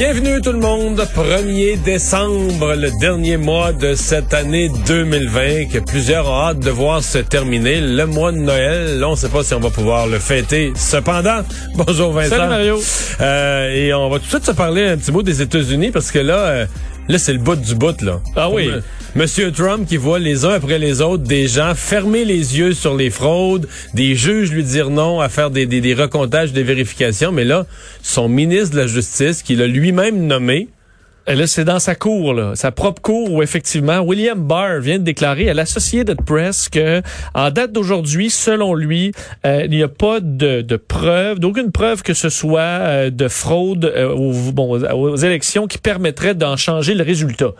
Bienvenue 0.00 0.40
tout 0.40 0.52
le 0.52 0.60
monde, 0.60 0.98
1er 0.98 1.82
décembre, 1.82 2.74
le 2.74 2.90
dernier 3.00 3.36
mois 3.36 3.74
de 3.74 3.94
cette 3.94 4.32
année 4.32 4.70
2020 4.86 5.66
que 5.66 5.78
plusieurs 5.78 6.26
ont 6.26 6.40
hâte 6.40 6.60
de 6.60 6.70
voir 6.70 7.04
se 7.04 7.18
terminer. 7.18 7.82
Le 7.82 8.06
mois 8.06 8.32
de 8.32 8.38
Noël, 8.38 8.98
là, 8.98 9.08
on 9.08 9.10
ne 9.10 9.16
sait 9.16 9.28
pas 9.28 9.44
si 9.44 9.52
on 9.52 9.60
va 9.60 9.68
pouvoir 9.68 10.06
le 10.06 10.18
fêter. 10.18 10.72
Cependant, 10.74 11.42
bonjour 11.74 12.12
Vincent. 12.12 12.30
Salut 12.30 12.48
Mario. 12.48 12.80
Euh, 13.20 13.74
et 13.74 13.92
on 13.92 14.08
va 14.08 14.18
tout 14.20 14.24
de 14.24 14.30
suite 14.30 14.46
se 14.46 14.52
parler 14.52 14.86
un 14.86 14.96
petit 14.96 15.12
mot 15.12 15.22
des 15.22 15.42
États-Unis 15.42 15.90
parce 15.90 16.10
que 16.10 16.18
là, 16.18 16.38
euh, 16.46 16.66
là 17.10 17.18
c'est 17.18 17.32
le 17.32 17.38
bout 17.38 17.56
du 17.56 17.74
bout 17.74 18.00
là. 18.02 18.20
Ah 18.36 18.48
oui. 18.50 18.68
Euh, 18.68 18.80
Monsieur 19.16 19.50
Trump 19.50 19.88
qui 19.88 19.96
voit 19.96 20.20
les 20.20 20.44
uns 20.44 20.50
après 20.50 20.78
les 20.78 21.00
autres 21.00 21.24
des 21.24 21.48
gens 21.48 21.74
fermer 21.74 22.24
les 22.24 22.58
yeux 22.58 22.72
sur 22.72 22.96
les 22.96 23.10
fraudes, 23.10 23.66
des 23.94 24.14
juges 24.14 24.52
lui 24.52 24.62
dire 24.62 24.90
non 24.90 25.20
à 25.20 25.28
faire 25.28 25.50
des, 25.50 25.66
des, 25.66 25.80
des 25.80 25.94
recomptages, 25.94 26.52
des 26.52 26.62
vérifications, 26.62 27.32
mais 27.32 27.44
là, 27.44 27.66
son 28.02 28.28
ministre 28.28 28.76
de 28.76 28.80
la 28.80 28.86
Justice, 28.86 29.42
qu'il 29.42 29.60
a 29.62 29.66
lui-même 29.66 30.26
nommé, 30.26 30.68
là, 31.34 31.46
c'est 31.46 31.64
dans 31.64 31.78
sa 31.78 31.94
cour, 31.94 32.34
là, 32.34 32.52
sa 32.54 32.72
propre 32.72 33.00
cour, 33.02 33.32
où 33.32 33.42
effectivement, 33.42 34.00
William 34.00 34.40
Barr 34.40 34.80
vient 34.80 34.98
de 34.98 35.04
déclarer 35.04 35.48
à 35.48 35.54
l'Associated 35.54 36.22
Press 36.22 36.68
que, 36.68 37.02
en 37.34 37.50
date 37.50 37.72
d'aujourd'hui, 37.72 38.30
selon 38.30 38.74
lui, 38.74 39.12
euh, 39.46 39.62
il 39.64 39.70
n'y 39.70 39.82
a 39.82 39.88
pas 39.88 40.20
de, 40.20 40.62
de 40.62 40.76
preuve, 40.76 41.38
d'aucune 41.38 41.72
preuve 41.72 42.02
que 42.02 42.14
ce 42.14 42.28
soit 42.28 42.60
euh, 42.60 43.10
de 43.10 43.28
fraude 43.28 43.84
euh, 43.84 44.12
aux, 44.12 44.32
bon, 44.52 44.80
aux 44.80 45.16
élections 45.16 45.66
qui 45.66 45.78
permettrait 45.78 46.34
d'en 46.34 46.56
changer 46.56 46.94
le 46.94 47.04
résultat. 47.04 47.52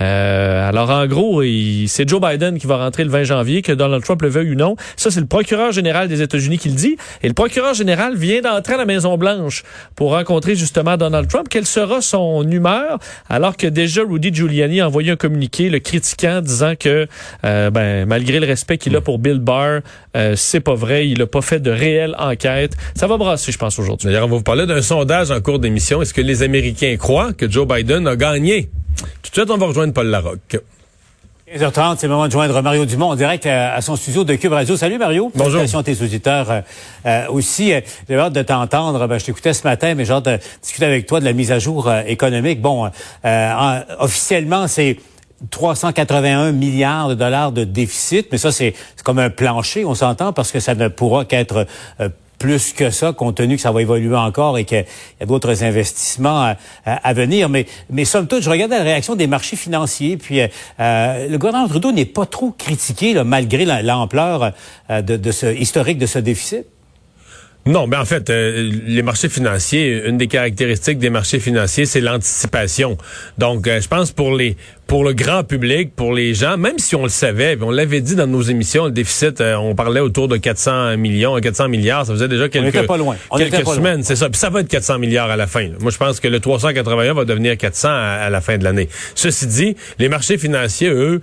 Euh, 0.00 0.68
alors, 0.68 0.90
en 0.90 1.06
gros, 1.06 1.42
c'est 1.86 2.08
Joe 2.08 2.20
Biden 2.20 2.58
qui 2.58 2.66
va 2.66 2.78
rentrer 2.78 3.04
le 3.04 3.10
20 3.10 3.24
janvier, 3.24 3.62
que 3.62 3.72
Donald 3.72 4.02
Trump 4.02 4.22
le 4.22 4.28
veuille 4.28 4.52
ou 4.52 4.54
non. 4.54 4.76
Ça, 4.96 5.10
c'est 5.10 5.20
le 5.20 5.26
procureur 5.26 5.72
général 5.72 6.08
des 6.08 6.22
États-Unis 6.22 6.58
qui 6.58 6.68
le 6.68 6.74
dit. 6.74 6.96
Et 7.22 7.28
le 7.28 7.34
procureur 7.34 7.74
général 7.74 8.16
vient 8.16 8.40
d'entrer 8.40 8.74
à 8.74 8.76
la 8.78 8.86
Maison-Blanche 8.86 9.62
pour 9.96 10.12
rencontrer 10.12 10.54
justement 10.54 10.96
Donald 10.96 11.28
Trump. 11.28 11.48
Quelle 11.48 11.66
sera 11.66 12.00
son 12.00 12.48
humeur? 12.50 12.98
Alors 13.28 13.56
que 13.56 13.66
déjà 13.66 14.02
Rudy 14.02 14.32
Giuliani 14.32 14.80
a 14.80 14.86
envoyé 14.86 15.12
un 15.12 15.16
communiqué 15.16 15.68
le 15.68 15.78
critiquant, 15.78 16.40
disant 16.40 16.74
que, 16.78 17.06
euh, 17.44 17.70
ben, 17.70 18.06
malgré 18.06 18.40
le 18.40 18.46
respect 18.46 18.78
qu'il 18.78 18.96
a 18.96 19.00
pour 19.00 19.18
Bill 19.18 19.38
Barr, 19.38 19.80
euh, 20.16 20.34
c'est 20.36 20.60
pas 20.60 20.74
vrai. 20.74 21.08
Il 21.08 21.20
a 21.22 21.26
pas 21.26 21.42
fait 21.42 21.60
de 21.60 21.70
réelle 21.70 22.14
enquête. 22.18 22.72
Ça 22.94 23.06
va 23.06 23.16
brasser, 23.16 23.52
je 23.52 23.58
pense, 23.58 23.78
aujourd'hui. 23.78 24.06
D'ailleurs, 24.06 24.26
on 24.26 24.30
va 24.30 24.36
vous 24.36 24.42
parler 24.42 24.66
d'un 24.66 24.82
sondage 24.82 25.30
en 25.30 25.40
cours 25.40 25.58
d'émission. 25.58 26.02
Est-ce 26.02 26.14
que 26.14 26.20
les 26.20 26.42
Américains 26.42 26.96
croient 26.96 27.32
que 27.32 27.50
Joe 27.50 27.66
Biden 27.66 28.06
a 28.06 28.16
gagné? 28.16 28.70
Tout 28.96 29.30
de 29.30 29.34
suite, 29.34 29.50
on 29.50 29.56
va 29.58 29.66
rejoindre 29.66 29.92
Paul 29.92 30.06
Larocque. 30.06 30.58
15h30, 31.52 31.96
c'est 31.98 32.06
le 32.06 32.12
moment 32.12 32.26
de 32.28 32.32
joindre 32.32 32.62
Mario 32.62 32.84
Dumont 32.84 33.08
en 33.10 33.16
direct 33.16 33.44
à, 33.44 33.74
à 33.74 33.80
son 33.80 33.96
studio 33.96 34.22
de 34.22 34.34
Cube 34.36 34.52
Radio. 34.52 34.76
Salut 34.76 34.98
Mario. 34.98 35.32
Bonjour. 35.34 35.52
Salutations 35.54 35.78
à 35.80 35.82
tes 35.82 36.00
auditeurs 36.02 36.50
euh, 36.50 36.60
euh, 37.06 37.26
aussi. 37.28 37.72
Euh, 37.72 37.80
J'ai 38.08 38.16
hâte 38.16 38.32
de 38.34 38.42
t'entendre. 38.42 39.04
Ben, 39.08 39.18
je 39.18 39.24
t'écoutais 39.24 39.52
ce 39.52 39.64
matin, 39.64 39.94
mais 39.96 40.04
j'ai 40.04 40.12
hâte 40.12 40.26
de 40.26 40.38
discuter 40.62 40.84
avec 40.86 41.06
toi 41.06 41.18
de 41.18 41.24
la 41.24 41.32
mise 41.32 41.50
à 41.50 41.58
jour 41.58 41.88
euh, 41.88 42.02
économique. 42.06 42.60
Bon, 42.60 42.88
euh, 43.24 43.52
en- 43.52 43.80
officiellement, 43.98 44.68
c'est 44.68 44.98
381 45.50 46.52
milliards 46.52 47.08
de 47.08 47.14
dollars 47.14 47.50
de 47.50 47.64
déficit, 47.64 48.28
mais 48.30 48.38
ça, 48.38 48.52
c'est 48.52 48.74
comme 49.02 49.18
un 49.18 49.30
plancher, 49.30 49.84
on 49.84 49.94
s'entend, 49.96 50.32
parce 50.32 50.52
que 50.52 50.60
ça 50.60 50.74
ne 50.76 50.86
pourra 50.86 51.24
qu'être 51.24 51.66
euh, 51.98 52.08
plus 52.40 52.72
que 52.72 52.88
ça, 52.88 53.12
compte 53.12 53.36
tenu 53.36 53.56
que 53.56 53.62
ça 53.62 53.70
va 53.70 53.82
évoluer 53.82 54.16
encore 54.16 54.56
et 54.58 54.64
qu'il 54.64 54.78
y 55.20 55.22
a 55.22 55.26
d'autres 55.26 55.62
investissements 55.62 56.40
à, 56.42 56.56
à- 56.86 57.12
venir. 57.12 57.50
Mais, 57.50 57.66
mais 57.90 58.06
somme 58.06 58.26
toute, 58.26 58.42
je 58.42 58.48
regardais 58.50 58.78
la 58.78 58.82
réaction 58.82 59.14
des 59.14 59.26
marchés 59.26 59.56
financiers, 59.56 60.16
puis 60.16 60.40
euh, 60.40 60.48
euh, 60.80 61.28
le 61.28 61.36
gouvernement 61.38 61.68
Trudeau 61.68 61.92
n'est 61.92 62.06
pas 62.06 62.24
trop 62.24 62.50
critiqué, 62.50 63.12
là, 63.12 63.24
malgré 63.24 63.66
la- 63.66 63.82
l'ampleur 63.82 64.52
euh, 64.88 65.02
de, 65.02 65.30
ce 65.30 65.54
historique 65.54 65.98
de 65.98 66.06
ce 66.06 66.18
déficit. 66.18 66.64
Non, 67.66 67.86
mais 67.86 67.98
en 67.98 68.06
fait, 68.06 68.30
euh, 68.30 68.70
les 68.86 69.02
marchés 69.02 69.28
financiers, 69.28 70.02
une 70.06 70.16
des 70.16 70.28
caractéristiques 70.28 70.98
des 70.98 71.10
marchés 71.10 71.38
financiers, 71.40 71.84
c'est 71.84 72.00
l'anticipation. 72.00 72.96
Donc, 73.36 73.66
euh, 73.66 73.82
je 73.82 73.86
pense 73.86 74.12
pour 74.12 74.34
les 74.34 74.56
pour 74.90 75.04
le 75.04 75.12
grand 75.12 75.44
public, 75.44 75.94
pour 75.94 76.12
les 76.12 76.34
gens, 76.34 76.56
même 76.56 76.80
si 76.80 76.96
on 76.96 77.04
le 77.04 77.10
savait, 77.10 77.56
on 77.60 77.70
l'avait 77.70 78.00
dit 78.00 78.16
dans 78.16 78.26
nos 78.26 78.42
émissions, 78.42 78.86
le 78.86 78.90
déficit, 78.90 79.40
euh, 79.40 79.54
on 79.54 79.76
parlait 79.76 80.00
autour 80.00 80.26
de 80.26 80.36
400 80.36 80.96
millions, 80.96 81.38
400 81.38 81.68
milliards, 81.68 82.06
ça 82.06 82.12
faisait 82.12 82.26
déjà 82.26 82.48
quelques, 82.48 82.74
était 82.74 82.82
pas 82.88 82.96
loin. 82.96 83.16
On 83.30 83.36
quelques 83.36 83.54
était 83.54 83.62
pas 83.62 83.70
loin. 83.70 83.76
semaines, 83.76 84.02
c'est 84.02 84.16
ça. 84.16 84.28
Puis 84.28 84.40
ça 84.40 84.50
va 84.50 84.62
être 84.62 84.68
400 84.68 84.98
milliards 84.98 85.30
à 85.30 85.36
la 85.36 85.46
fin. 85.46 85.68
Moi, 85.78 85.92
je 85.92 85.96
pense 85.96 86.18
que 86.18 86.26
le 86.26 86.40
381 86.40 87.14
va 87.14 87.24
devenir 87.24 87.56
400 87.56 87.88
à, 87.88 87.92
à 87.92 88.30
la 88.30 88.40
fin 88.40 88.58
de 88.58 88.64
l'année. 88.64 88.88
Ceci 89.14 89.46
dit, 89.46 89.76
les 90.00 90.08
marchés 90.08 90.38
financiers, 90.38 90.88
eux, 90.88 91.20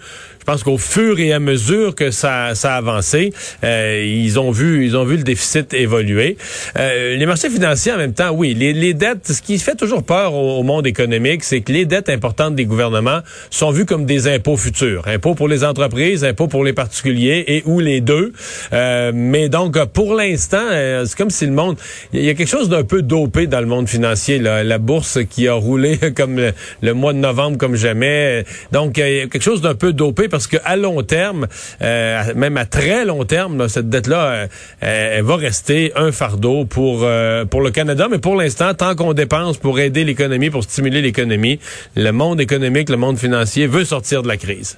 je 0.48 0.54
pense 0.54 0.64
qu'au 0.64 0.78
fur 0.78 1.20
et 1.20 1.34
à 1.34 1.40
mesure 1.40 1.94
que 1.94 2.10
ça, 2.10 2.56
ça 2.56 2.76
a 2.76 2.78
avancé, 2.78 3.34
euh, 3.66 4.02
ils 4.02 4.40
ont 4.40 4.52
vu, 4.52 4.86
ils 4.86 4.96
ont 4.96 5.04
vu 5.04 5.18
le 5.18 5.24
déficit 5.24 5.74
évoluer. 5.74 6.38
Euh, 6.80 7.18
les 7.18 7.26
marchés 7.26 7.50
financiers, 7.50 7.92
en 7.92 7.98
même 7.98 8.14
temps, 8.14 8.32
oui, 8.32 8.54
les, 8.54 8.72
les 8.72 8.94
dettes, 8.94 9.30
ce 9.30 9.42
qui 9.42 9.60
fait 9.60 9.76
toujours 9.76 10.04
peur 10.04 10.34
au, 10.34 10.60
au 10.60 10.64
monde 10.64 10.88
économique, 10.88 11.44
c'est 11.44 11.60
que 11.60 11.74
les 11.74 11.84
dettes 11.84 12.08
importantes 12.08 12.56
des 12.56 12.64
gouvernements 12.64 13.20
sont 13.58 13.72
vues 13.72 13.86
comme 13.86 14.06
des 14.06 14.28
impôts 14.28 14.58
futurs, 14.58 15.08
impôts 15.08 15.36
pour 15.36 15.48
les 15.48 15.64
entreprises, 15.64 16.24
impôts 16.24 16.48
pour 16.48 16.64
les 16.64 16.74
particuliers 16.74 17.44
et 17.48 17.64
ou 17.66 17.80
les 17.80 18.02
deux. 18.02 18.34
Euh, 18.74 19.12
mais 19.14 19.50
donc, 19.50 19.84
pour 19.94 20.14
l'instant, 20.14 20.58
euh, 20.62 21.06
c'est 21.06 21.18
comme 21.18 21.30
si 21.30 21.46
le 21.46 21.52
monde, 21.52 21.78
il 22.14 22.24
y 22.24 22.30
a 22.30 22.34
quelque 22.36 22.50
chose 22.50 22.70
d'un 22.70 22.84
peu 22.84 23.02
dopé 23.02 23.48
dans 23.48 23.60
le 23.60 23.66
monde 23.66 23.90
financier, 23.90 24.38
là. 24.38 24.64
la 24.64 24.78
bourse 24.78 25.20
qui 25.30 25.48
a 25.48 25.54
roulé 25.54 25.98
comme 26.16 26.40
le, 26.82 26.94
mois 26.94 27.14
de 27.14 27.20
novembre 27.20 27.58
comme 27.58 27.76
jamais. 27.76 28.46
Donc, 28.72 29.00
euh, 29.00 29.10
il 29.10 29.18
y 29.18 29.22
a 29.22 29.28
quelque 29.28 29.42
chose 29.42 29.62
d'un 29.62 29.76
peu 29.76 29.94
dopé 29.94 30.28
parce 30.28 30.46
que 30.46 30.58
à 30.64 30.76
long 30.76 31.02
terme, 31.02 31.48
euh, 31.82 32.24
même 32.36 32.58
à 32.58 32.66
très 32.66 33.06
long 33.06 33.24
terme, 33.26 33.68
cette 33.70 33.90
dette-là, 33.90 34.48
euh, 34.84 35.18
elle 35.18 35.24
va 35.24 35.36
rester 35.36 35.94
un 35.96 36.12
fardeau 36.12 36.66
pour 36.66 37.00
euh, 37.04 37.46
pour 37.46 37.62
le 37.62 37.72
Canada. 37.72 38.08
Mais 38.10 38.20
pour 38.20 38.36
l'instant, 38.36 38.74
tant 38.74 38.96
qu'on 38.96 39.14
dépense 39.14 39.58
pour 39.58 39.80
aider 39.80 40.04
l'économie, 40.04 40.50
pour 40.50 40.64
stimuler 40.64 41.02
l'économie, 41.02 41.60
le 41.96 42.12
monde 42.12 42.40
économique, 42.40 42.90
le 42.90 42.98
monde 42.98 43.18
financier 43.18 43.37
veut 43.68 43.86
sortir 43.86 44.24
de 44.24 44.28
la 44.28 44.38
crise. 44.38 44.78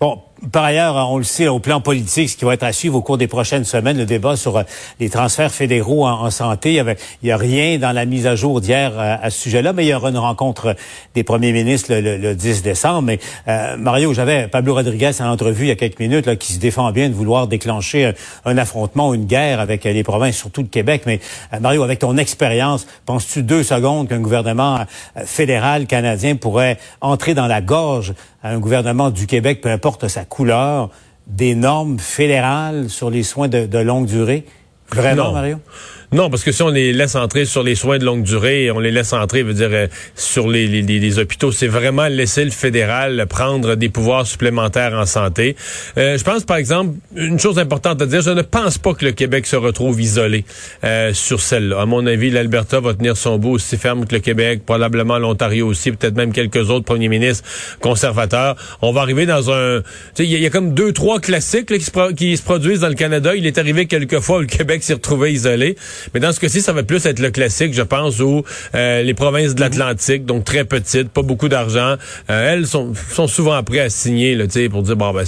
Bon, 0.00 0.22
par 0.52 0.64
ailleurs, 0.64 0.96
on 1.10 1.18
le 1.18 1.24
sait, 1.24 1.48
au 1.48 1.58
plan 1.58 1.80
politique, 1.80 2.28
ce 2.30 2.36
qui 2.36 2.44
va 2.44 2.54
être 2.54 2.62
à 2.62 2.72
suivre 2.72 2.96
au 2.96 3.02
cours 3.02 3.18
des 3.18 3.26
prochaines 3.26 3.64
semaines, 3.64 3.96
le 3.96 4.06
débat 4.06 4.36
sur 4.36 4.56
euh, 4.58 4.62
les 5.00 5.10
transferts 5.10 5.52
fédéraux 5.52 6.06
en, 6.06 6.30
santé. 6.30 6.70
Il 6.70 6.74
y, 6.74 6.80
avait, 6.80 6.96
il 7.22 7.28
y 7.28 7.32
a 7.32 7.36
rien 7.36 7.78
dans 7.78 7.92
la 7.92 8.04
mise 8.04 8.26
à 8.26 8.36
jour 8.36 8.60
d'hier 8.60 8.92
euh, 8.98 9.16
à 9.20 9.30
ce 9.30 9.40
sujet-là, 9.40 9.72
mais 9.72 9.84
il 9.84 9.88
y 9.88 9.94
aura 9.94 10.10
une 10.10 10.18
rencontre 10.18 10.76
des 11.14 11.22
premiers 11.24 11.52
ministres 11.52 11.92
le, 11.94 12.00
le- 12.00 12.16
le 12.16 12.34
10 12.34 12.62
décembre. 12.62 13.02
Mais 13.02 13.18
euh, 13.48 13.76
Mario, 13.76 14.12
j'avais 14.12 14.48
Pablo 14.48 14.74
Rodriguez 14.74 15.12
en 15.20 15.26
entrevue 15.30 15.64
il 15.64 15.68
y 15.68 15.72
a 15.72 15.76
quelques 15.76 16.00
minutes 16.00 16.26
là, 16.26 16.36
qui 16.36 16.52
se 16.52 16.58
défend 16.58 16.90
bien 16.92 17.08
de 17.08 17.14
vouloir 17.14 17.46
déclencher 17.46 18.12
un, 18.44 18.58
affrontement 18.58 19.10
ou 19.10 19.14
une 19.14 19.26
guerre 19.26 19.60
avec 19.60 19.86
euh, 19.86 19.92
les 19.92 20.02
provinces, 20.02 20.36
surtout 20.36 20.62
le 20.62 20.68
Québec. 20.68 21.02
Mais 21.06 21.20
euh, 21.54 21.60
Mario, 21.60 21.82
avec 21.82 22.00
ton 22.00 22.16
expérience, 22.18 22.86
penses-tu 23.06 23.42
deux 23.42 23.62
secondes 23.62 24.08
qu'un 24.08 24.20
gouvernement 24.20 24.80
euh, 25.16 25.24
fédéral 25.24 25.86
canadien 25.86 26.36
pourrait 26.36 26.78
entrer 27.00 27.34
dans 27.34 27.46
la 27.46 27.60
gorge 27.60 28.14
à 28.42 28.50
un 28.50 28.58
gouvernement 28.58 29.10
du 29.10 29.26
Québec, 29.26 29.60
peu 29.60 29.70
importe 29.70 30.06
sa 30.08 30.24
couleur, 30.28 30.90
des 31.26 31.54
normes 31.54 31.98
fédérales 31.98 32.88
sur 32.88 33.10
les 33.10 33.22
soins 33.22 33.48
de, 33.48 33.66
de 33.66 33.78
longue 33.78 34.06
durée? 34.06 34.44
Vraiment, 34.90 35.24
Non. 35.24 35.32
Mario? 35.32 35.58
Non, 36.12 36.30
parce 36.30 36.44
que 36.44 36.52
si 36.52 36.62
on 36.62 36.68
les 36.68 36.92
laisse 36.92 37.16
entrer 37.16 37.44
sur 37.46 37.64
les 37.64 37.74
soins 37.74 37.98
de 37.98 38.04
longue 38.04 38.22
durée, 38.22 38.70
on 38.70 38.78
les 38.78 38.92
laisse 38.92 39.12
entrer, 39.12 39.42
veut 39.42 39.54
dire, 39.54 39.70
euh, 39.72 39.86
sur 40.14 40.48
les, 40.48 41.18
hôpitaux, 41.18 41.50
c'est 41.50 41.66
vraiment 41.66 42.06
laisser 42.06 42.44
le 42.44 42.50
fédéral 42.50 43.26
prendre 43.28 43.74
des 43.74 43.88
pouvoirs 43.88 44.26
supplémentaires 44.26 44.94
en 44.94 45.06
santé. 45.06 45.56
Euh, 45.98 46.16
je 46.16 46.22
pense, 46.22 46.44
par 46.44 46.58
exemple, 46.58 46.94
une 47.16 47.40
chose 47.40 47.58
importante 47.58 48.00
à 48.02 48.06
dire, 48.06 48.20
je 48.20 48.30
ne 48.30 48.42
pense 48.42 48.78
pas 48.78 48.94
que 48.94 49.04
le 49.04 49.12
Québec 49.12 49.46
se 49.46 49.56
retrouve 49.56 50.00
isolé 50.00 50.44
euh, 50.84 51.12
sur 51.12 51.40
celle-là. 51.40 51.80
À 51.80 51.86
mon 51.86 52.06
avis, 52.06 52.30
l'Alberta 52.30 52.78
va 52.78 52.94
tenir 52.94 53.16
son 53.16 53.38
bout 53.38 53.52
aussi 53.52 53.76
ferme 53.76 54.06
que 54.06 54.14
le 54.14 54.20
Québec, 54.20 54.62
probablement 54.64 55.18
l'Ontario 55.18 55.66
aussi, 55.66 55.90
peut-être 55.90 56.16
même 56.16 56.32
quelques 56.32 56.70
autres 56.70 56.84
premiers 56.84 57.08
ministres 57.08 57.44
conservateurs. 57.80 58.56
On 58.80 58.92
va 58.92 59.00
arriver 59.00 59.26
dans 59.26 59.50
un... 59.50 59.82
Il 60.18 60.26
y, 60.26 60.46
a- 60.46 60.50
comme 60.50 60.72
deux, 60.72 60.92
trois 60.92 61.18
classiques 61.18 61.66
qui, 61.66 61.80
se 61.80 62.12
qui 62.12 62.36
se 62.36 62.42
produisent 62.42 62.80
dans 62.80 62.88
le 62.88 62.94
Canada. 62.94 63.34
Il 63.34 63.46
est 63.46 63.58
arrivé 63.58 63.86
quelques 63.86 64.20
fois 64.20 64.38
où 64.38 64.40
le 64.42 64.46
Québec 64.56 64.82
s'est 64.82 64.94
retrouvé 64.94 65.32
isolé. 65.32 65.76
Mais 66.14 66.20
dans 66.20 66.32
ce 66.32 66.40
cas-ci, 66.40 66.60
ça 66.60 66.72
va 66.72 66.82
plus 66.82 67.04
être 67.06 67.18
le 67.18 67.30
classique, 67.30 67.74
je 67.74 67.82
pense, 67.82 68.20
où 68.20 68.44
euh, 68.74 69.02
les 69.02 69.14
provinces 69.14 69.54
de 69.54 69.60
l'Atlantique, 69.60 70.24
donc 70.24 70.44
très 70.44 70.64
petites, 70.64 71.08
pas 71.08 71.22
beaucoup 71.22 71.48
d'argent, 71.48 71.96
euh, 72.30 72.52
elles 72.52 72.66
sont, 72.66 72.92
sont 73.12 73.26
souvent 73.26 73.62
prêtes 73.62 73.80
à 73.80 73.90
signer, 73.90 74.34
là, 74.34 74.44
pour 74.70 74.82
dire, 74.82 74.96
bon, 74.96 75.12
ben, 75.12 75.24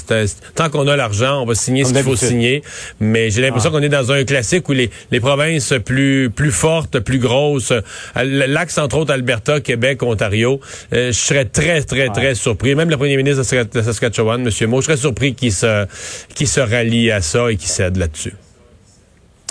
tant 0.54 0.70
qu'on 0.70 0.86
a 0.88 0.96
l'argent, 0.96 1.42
on 1.42 1.46
va 1.46 1.54
signer 1.54 1.84
ce 1.84 1.92
qu'il 1.92 2.02
faut 2.02 2.16
signer. 2.16 2.62
Mais 3.00 3.30
j'ai 3.30 3.42
l'impression 3.42 3.70
ah. 3.72 3.76
qu'on 3.76 3.82
est 3.82 3.88
dans 3.88 4.12
un 4.12 4.24
classique 4.24 4.68
où 4.68 4.72
les, 4.72 4.90
les 5.10 5.20
provinces 5.20 5.74
plus, 5.84 6.30
plus 6.30 6.50
fortes, 6.50 7.00
plus 7.00 7.18
grosses, 7.18 7.72
euh, 7.72 7.80
l'axe 8.14 8.78
entre 8.78 8.98
autres 8.98 9.12
Alberta, 9.12 9.60
Québec, 9.60 10.02
Ontario, 10.02 10.60
je 10.92 11.12
serais 11.12 11.44
très, 11.44 11.82
très, 11.82 12.08
très 12.08 12.34
surpris. 12.34 12.74
Même 12.74 12.90
le 12.90 12.96
premier 12.96 13.16
ministre 13.16 13.42
de 13.64 13.82
Saskatchewan, 13.82 14.46
M. 14.46 14.70
Mo, 14.70 14.80
je 14.80 14.86
serais 14.86 14.96
surpris 14.96 15.34
qu'il 15.34 15.52
se, 15.52 15.86
qu'il 16.34 16.48
se 16.48 16.60
rallie 16.60 17.10
à 17.10 17.20
ça 17.20 17.50
et 17.50 17.56
qu'il 17.56 17.68
cède 17.68 17.96
là-dessus. 17.96 18.34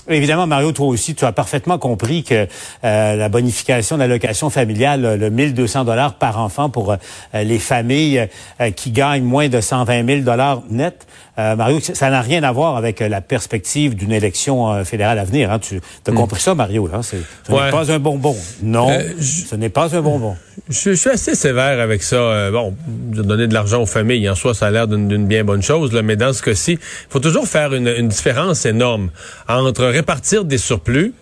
Évidemment, 0.10 0.48
Mario, 0.48 0.72
toi 0.72 0.88
aussi, 0.88 1.16
tu 1.16 1.26
as 1.26 1.34
parfaitement 1.34 1.78
compris 1.78 2.24
que 2.24 2.48
euh, 2.84 3.16
la 3.16 3.28
bonification 3.28 3.98
d'allocation 3.98 4.50
familiale, 4.50 5.18
le 5.20 5.30
1200 5.30 5.84
dollars 5.84 6.14
par 6.14 6.40
enfant 6.40 6.70
pour 6.70 6.94
euh, 6.94 6.98
les 7.34 7.60
familles 7.60 8.30
euh, 8.62 8.72
qui 8.72 8.92
gagnent 8.92 9.26
moins 9.26 9.50
de 9.50 9.60
120 9.60 10.06
000 10.06 10.22
dollars 10.22 10.62
net, 10.70 11.06
Mario, 11.38 11.80
ça 11.80 12.10
n'a 12.10 12.22
rien 12.22 12.44
à 12.44 12.52
voir 12.52 12.78
avec 12.78 13.00
la 13.00 13.22
perspective 13.22 13.96
d'une 13.96 14.12
élection 14.12 14.84
fédérale 14.84 15.20
à 15.20 15.24
venir. 15.24 15.52
Hein. 15.52 15.60
Tu 15.60 15.80
as 16.08 16.12
hmm. 16.12 16.16
compris 16.16 16.42
ça, 16.42 16.56
Mario? 16.56 16.90
Hein? 16.92 17.02
Ce 17.04 17.16
n'est 17.16 17.72
pas 17.72 17.92
un 17.92 18.00
bonbon. 18.00 18.36
Non, 18.64 18.90
ce 19.22 19.56
n'est 19.56 19.70
pas 19.70 19.96
un 19.96 20.02
bonbon. 20.02 20.36
Je, 20.70 20.94
suis 20.94 21.10
assez 21.10 21.36
sévère 21.36 21.80
avec 21.80 22.02
ça. 22.02 22.50
bon, 22.52 22.76
donner 22.88 23.48
de 23.48 23.54
l'argent 23.54 23.82
aux 23.82 23.88
familles, 23.88 24.28
en 24.30 24.36
soi, 24.36 24.54
ça 24.54 24.68
a 24.68 24.72
l'air 24.72 24.88
d'une 24.88 25.28
bien 25.28 25.44
bonne 25.44 25.62
chose, 25.62 25.94
là, 25.94 26.02
mais 26.02 26.16
dans 26.16 26.34
ce 26.34 26.42
cas-ci, 26.42 26.74
il 26.74 26.80
faut 27.10 27.20
toujours 27.20 27.48
faire 27.48 27.74
une, 27.74 27.88
une 27.88 28.08
différence 28.08 28.66
énorme 28.66 29.12
entre 29.48 29.86
répartir 29.86 30.44
des 30.44 30.58
surplus 30.58 31.14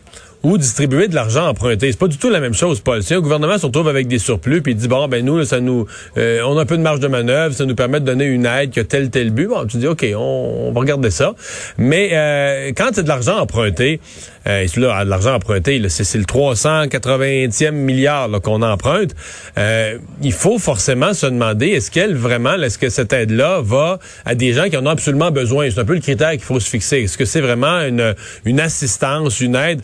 ou 0.45 0.59
distribuer 0.59 1.07
de 1.07 1.15
l'argent 1.15 1.47
emprunté. 1.47 1.91
C'est 1.91 1.97
pas 1.97 2.07
du 2.07 2.17
tout 2.17 2.29
la 2.29 2.39
même 2.39 2.53
chose, 2.53 2.79
Paul. 2.79 3.01
Si 3.01 3.15
un 3.15 3.19
gouvernement 3.19 3.57
se 3.57 3.65
retrouve 3.65 3.87
avec 3.87 4.07
des 4.07 4.19
surplus 4.19 4.61
puis 4.61 4.75
dit 4.75 4.87
bon 4.87 5.07
ben 5.07 5.25
nous 5.25 5.43
ça 5.43 5.59
nous 5.59 5.87
euh, 6.17 6.41
on 6.45 6.55
a 6.59 6.61
un 6.61 6.65
peu 6.67 6.77
de 6.77 6.83
marge 6.83 6.99
de 6.99 7.07
manœuvre, 7.07 7.55
ça 7.55 7.65
nous 7.65 7.73
permet 7.73 7.99
de 7.99 8.05
donner 8.05 8.25
une 8.25 8.45
aide 8.45 8.69
qui 8.69 8.79
a 8.79 8.83
tel 8.83 9.09
tel 9.09 9.31
but. 9.31 9.47
Bon, 9.47 9.65
tu 9.65 9.77
dis 9.77 9.87
OK, 9.87 10.05
on, 10.15 10.71
va 10.71 10.79
regarder 10.79 11.09
ça. 11.09 11.33
Mais 11.79 12.11
euh, 12.13 12.71
quand 12.77 12.89
c'est 12.93 13.01
de 13.01 13.07
l'argent 13.07 13.39
emprunté, 13.39 13.99
euh, 14.47 14.67
là, 14.77 15.03
de 15.03 15.09
l'argent 15.09 15.33
emprunté, 15.33 15.81
c'est 15.89 16.17
le 16.17 16.25
380e 16.25 17.71
milliard 17.71 18.29
qu'on 18.43 18.61
emprunte. 18.61 19.15
Euh, 19.57 19.97
il 20.21 20.33
faut 20.33 20.59
forcément 20.59 21.13
se 21.15 21.25
demander 21.25 21.69
est-ce 21.69 21.89
qu'elle 21.89 22.15
vraiment, 22.15 22.53
est-ce 22.53 22.77
que 22.77 22.89
cette 22.89 23.13
aide-là 23.13 23.61
va 23.63 23.97
à 24.25 24.35
des 24.35 24.53
gens 24.53 24.69
qui 24.69 24.77
en 24.77 24.85
ont 24.85 24.89
absolument 24.89 25.31
besoin? 25.31 25.69
C'est 25.71 25.79
un 25.79 25.85
peu 25.85 25.95
le 25.95 26.01
critère 26.01 26.31
qu'il 26.31 26.41
faut 26.41 26.59
se 26.59 26.69
fixer. 26.69 26.97
Est-ce 26.97 27.17
que 27.17 27.25
c'est 27.25 27.41
vraiment 27.41 27.79
une, 27.81 28.13
une 28.45 28.59
assistance, 28.59 29.41
une 29.41 29.55
aide? 29.55 29.81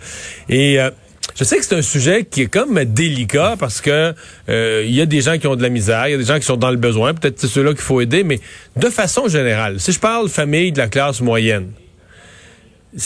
Et 0.51 0.79
euh, 0.79 0.91
je 1.35 1.43
sais 1.45 1.57
que 1.57 1.65
c'est 1.65 1.75
un 1.75 1.81
sujet 1.81 2.25
qui 2.25 2.41
est 2.41 2.47
comme 2.47 2.83
délicat 2.83 3.55
parce 3.57 3.79
que 3.81 4.13
euh, 4.49 4.83
il 4.85 4.93
y 4.93 5.01
a 5.01 5.05
des 5.05 5.21
gens 5.21 5.37
qui 5.37 5.47
ont 5.47 5.55
de 5.55 5.63
la 5.63 5.69
misère, 5.69 6.07
il 6.07 6.11
y 6.11 6.13
a 6.13 6.17
des 6.17 6.25
gens 6.25 6.37
qui 6.37 6.45
sont 6.45 6.57
dans 6.57 6.69
le 6.69 6.77
besoin, 6.77 7.13
peut-être 7.13 7.39
c'est 7.39 7.47
ceux-là 7.47 7.71
qu'il 7.71 7.81
faut 7.81 8.01
aider, 8.01 8.23
mais 8.23 8.39
de 8.75 8.89
façon 8.89 9.29
générale, 9.29 9.79
si 9.79 9.93
je 9.93 9.99
parle 9.99 10.27
famille 10.27 10.73
de 10.73 10.77
la 10.77 10.89
classe 10.89 11.21
moyenne, 11.21 11.71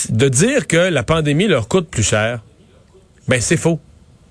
de 0.08 0.28
dire 0.28 0.66
que 0.66 0.76
la 0.76 1.04
pandémie 1.04 1.46
leur 1.46 1.68
coûte 1.68 1.88
plus 1.88 2.02
cher, 2.02 2.42
ben 3.28 3.40
c'est 3.40 3.56
faux. 3.56 3.80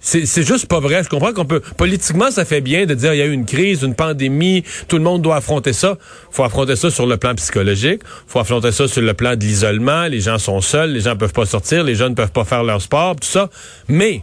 C'est 0.08 0.44
juste 0.44 0.68
pas 0.68 0.80
vrai. 0.80 1.04
Je 1.04 1.10
comprends 1.10 1.34
qu'on 1.34 1.46
peut. 1.46 1.62
Politiquement, 1.78 2.30
ça 2.30 2.46
fait 2.46 2.62
bien 2.62 2.86
de 2.86 2.94
dire 2.94 3.16
il 3.16 3.18
y 3.18 3.22
a 3.24 3.26
eu 3.26 3.32
une 3.32 3.46
crise, 3.46 3.82
une 3.82 3.96
pandémie, 3.96 4.64
tout 4.88 4.98
le 4.98 5.04
monde 5.04 5.24
doit 5.24 5.38
affronter 5.38 5.74
ça. 5.74 5.98
faut 6.30 6.44
affronter 6.44 6.76
ça 6.76 6.92
sur 6.92 7.08
le 7.08 7.18
plan 7.18 7.34
psychologique. 7.34 8.02
faut 8.28 8.38
affronter 8.38 8.72
ça 8.72 8.88
sur 8.88 9.02
le 9.02 9.16
plan 9.16 9.36
de 9.36 9.42
l'isolement. 9.42 10.06
Les 10.06 10.22
gens 10.22 10.38
sont 10.38 10.62
seuls, 10.62 10.92
les 10.92 11.02
gens 11.02 11.16
peuvent 11.16 11.34
pas 11.34 11.48
sortir, 11.48 11.84
les 11.84 11.96
ne 11.96 12.14
peuvent 12.14 12.32
pas 12.32 12.46
faire 12.46 12.64
leur 12.64 12.84
sport, 12.84 13.16
tout 13.16 13.28
ça. 13.28 13.50
Mais 13.88 14.22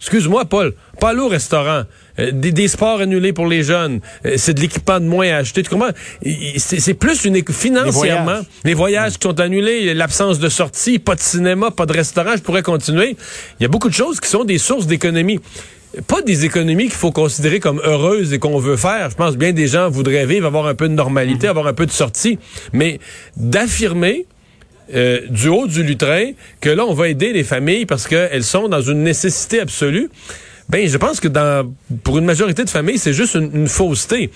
Excuse-moi, 0.00 0.44
Paul, 0.44 0.74
pas 1.00 1.14
au 1.14 1.28
restaurant, 1.28 1.84
euh, 2.18 2.30
des, 2.32 2.68
sports 2.68 3.00
annulés 3.00 3.32
pour 3.32 3.46
les 3.46 3.62
jeunes, 3.62 4.00
euh, 4.26 4.34
c'est 4.36 4.54
de 4.54 4.60
l'équipement 4.60 5.00
de 5.00 5.06
moins 5.06 5.28
à 5.28 5.36
acheter. 5.36 5.62
Tu 5.62 5.70
comprends? 5.70 5.90
C'est 6.58 6.94
plus 6.94 7.24
une 7.24 7.42
financièrement. 7.50 8.40
Les 8.64 8.74
voyages, 8.74 9.14
qui 9.14 9.26
sont 9.26 9.40
annulés, 9.40 9.94
l'absence 9.94 10.38
de 10.38 10.48
sortie, 10.48 10.98
pas 10.98 11.14
de 11.14 11.20
cinéma, 11.20 11.70
pas 11.70 11.86
de 11.86 11.92
restaurant, 11.92 12.36
je 12.36 12.42
pourrais 12.42 12.62
continuer. 12.62 13.16
Il 13.58 13.62
y 13.62 13.66
a 13.66 13.68
beaucoup 13.68 13.88
de 13.88 13.94
choses 13.94 14.20
qui 14.20 14.28
sont 14.28 14.44
des 14.44 14.58
sources 14.58 14.86
d'économie 14.86 15.40
pas 16.08 16.22
des 16.22 16.44
économies 16.44 16.84
qu'il 16.84 16.94
faut 16.94 17.12
considérer 17.12 17.60
comme 17.60 17.80
heureuses 17.84 18.32
et 18.32 18.38
qu'on 18.38 18.58
veut 18.58 18.76
faire. 18.76 19.10
Je 19.10 19.14
pense 19.14 19.36
bien 19.36 19.52
des 19.52 19.68
gens 19.68 19.88
voudraient 19.88 20.26
vivre, 20.26 20.46
avoir 20.46 20.66
un 20.66 20.74
peu 20.74 20.88
de 20.88 20.94
normalité, 20.94 21.46
avoir 21.46 21.68
un 21.68 21.72
peu 21.72 21.86
de 21.86 21.92
sortie, 21.92 22.38
mais 22.72 22.98
d'affirmer 23.36 24.26
euh, 24.94 25.20
du 25.30 25.48
haut 25.48 25.66
du 25.66 25.82
lutrin 25.82 26.32
que 26.60 26.70
là, 26.70 26.84
on 26.84 26.94
va 26.94 27.08
aider 27.08 27.32
les 27.32 27.44
familles 27.44 27.86
parce 27.86 28.06
qu'elles 28.06 28.44
sont 28.44 28.68
dans 28.68 28.82
une 28.82 29.02
nécessité 29.02 29.60
absolue. 29.60 30.10
Ben, 30.70 30.88
je 30.88 30.96
pense 30.96 31.20
que 31.20 31.28
dans 31.28 31.70
pour 32.02 32.18
une 32.18 32.24
majorité 32.24 32.64
de 32.64 32.70
familles, 32.70 32.98
c'est 32.98 33.12
juste 33.12 33.34
une, 33.34 33.68
fausseté. 33.68 34.30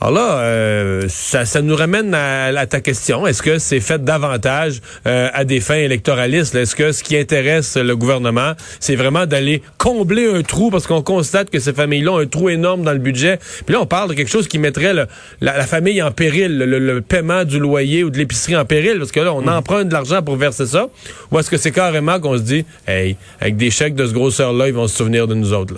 Alors 0.00 0.12
là, 0.12 0.38
euh, 0.38 1.04
ça, 1.08 1.44
ça, 1.44 1.60
nous 1.60 1.76
ramène 1.76 2.14
à, 2.14 2.66
ta 2.66 2.80
question. 2.80 3.26
Est-ce 3.26 3.42
que 3.42 3.58
c'est 3.58 3.80
fait 3.80 4.02
davantage 4.02 4.80
euh, 5.06 5.28
à 5.32 5.44
des 5.44 5.60
fins 5.60 5.76
électoralistes? 5.76 6.54
Est-ce 6.54 6.74
que 6.74 6.92
ce 6.92 7.02
qui 7.02 7.16
intéresse 7.16 7.76
le 7.76 7.96
gouvernement, 7.96 8.52
c'est 8.80 8.96
vraiment 8.96 9.26
d'aller 9.26 9.62
combler 9.76 10.26
un 10.26 10.42
trou? 10.42 10.70
Parce 10.70 10.86
qu'on 10.86 11.02
constate 11.02 11.50
que 11.50 11.58
ces 11.58 11.72
familles-là 11.72 12.12
ont 12.12 12.18
un 12.18 12.26
trou 12.26 12.48
énorme 12.48 12.82
dans 12.82 12.92
le 12.92 12.98
budget? 12.98 13.38
Puis 13.66 13.74
là, 13.74 13.80
on 13.80 13.86
parle 13.86 14.10
de 14.10 14.14
quelque 14.14 14.30
chose 14.30 14.48
qui 14.48 14.58
mettrait 14.58 14.94
la, 15.40 15.66
famille 15.66 16.02
en 16.02 16.12
péril, 16.12 16.58
le, 16.58 17.00
paiement 17.02 17.44
du 17.44 17.58
loyer 17.58 18.04
ou 18.04 18.10
de 18.10 18.16
l'épicerie 18.16 18.56
en 18.56 18.64
péril, 18.64 18.98
parce 18.98 19.12
que 19.12 19.20
là, 19.20 19.34
on 19.34 19.42
mm. 19.42 19.48
emprunte 19.48 19.88
de 19.88 19.92
l'argent 19.92 20.22
pour 20.22 20.36
verser 20.36 20.66
ça. 20.66 20.88
Ou 21.30 21.38
est-ce 21.38 21.50
que 21.50 21.56
c'est 21.58 21.72
carrément 21.72 22.20
qu'on 22.20 22.38
se 22.38 22.42
dit, 22.42 22.64
hey, 22.88 23.16
avec 23.40 23.56
des 23.56 23.70
chèques 23.70 23.94
de 23.94 24.06
ce 24.06 24.12
grosseur-là, 24.12 24.68
ils 24.68 24.74
vont 24.74 24.88
se 24.88 24.96
souvenir 24.96 25.26
de 25.26 25.34
nous 25.34 25.52
autres? 25.52 25.73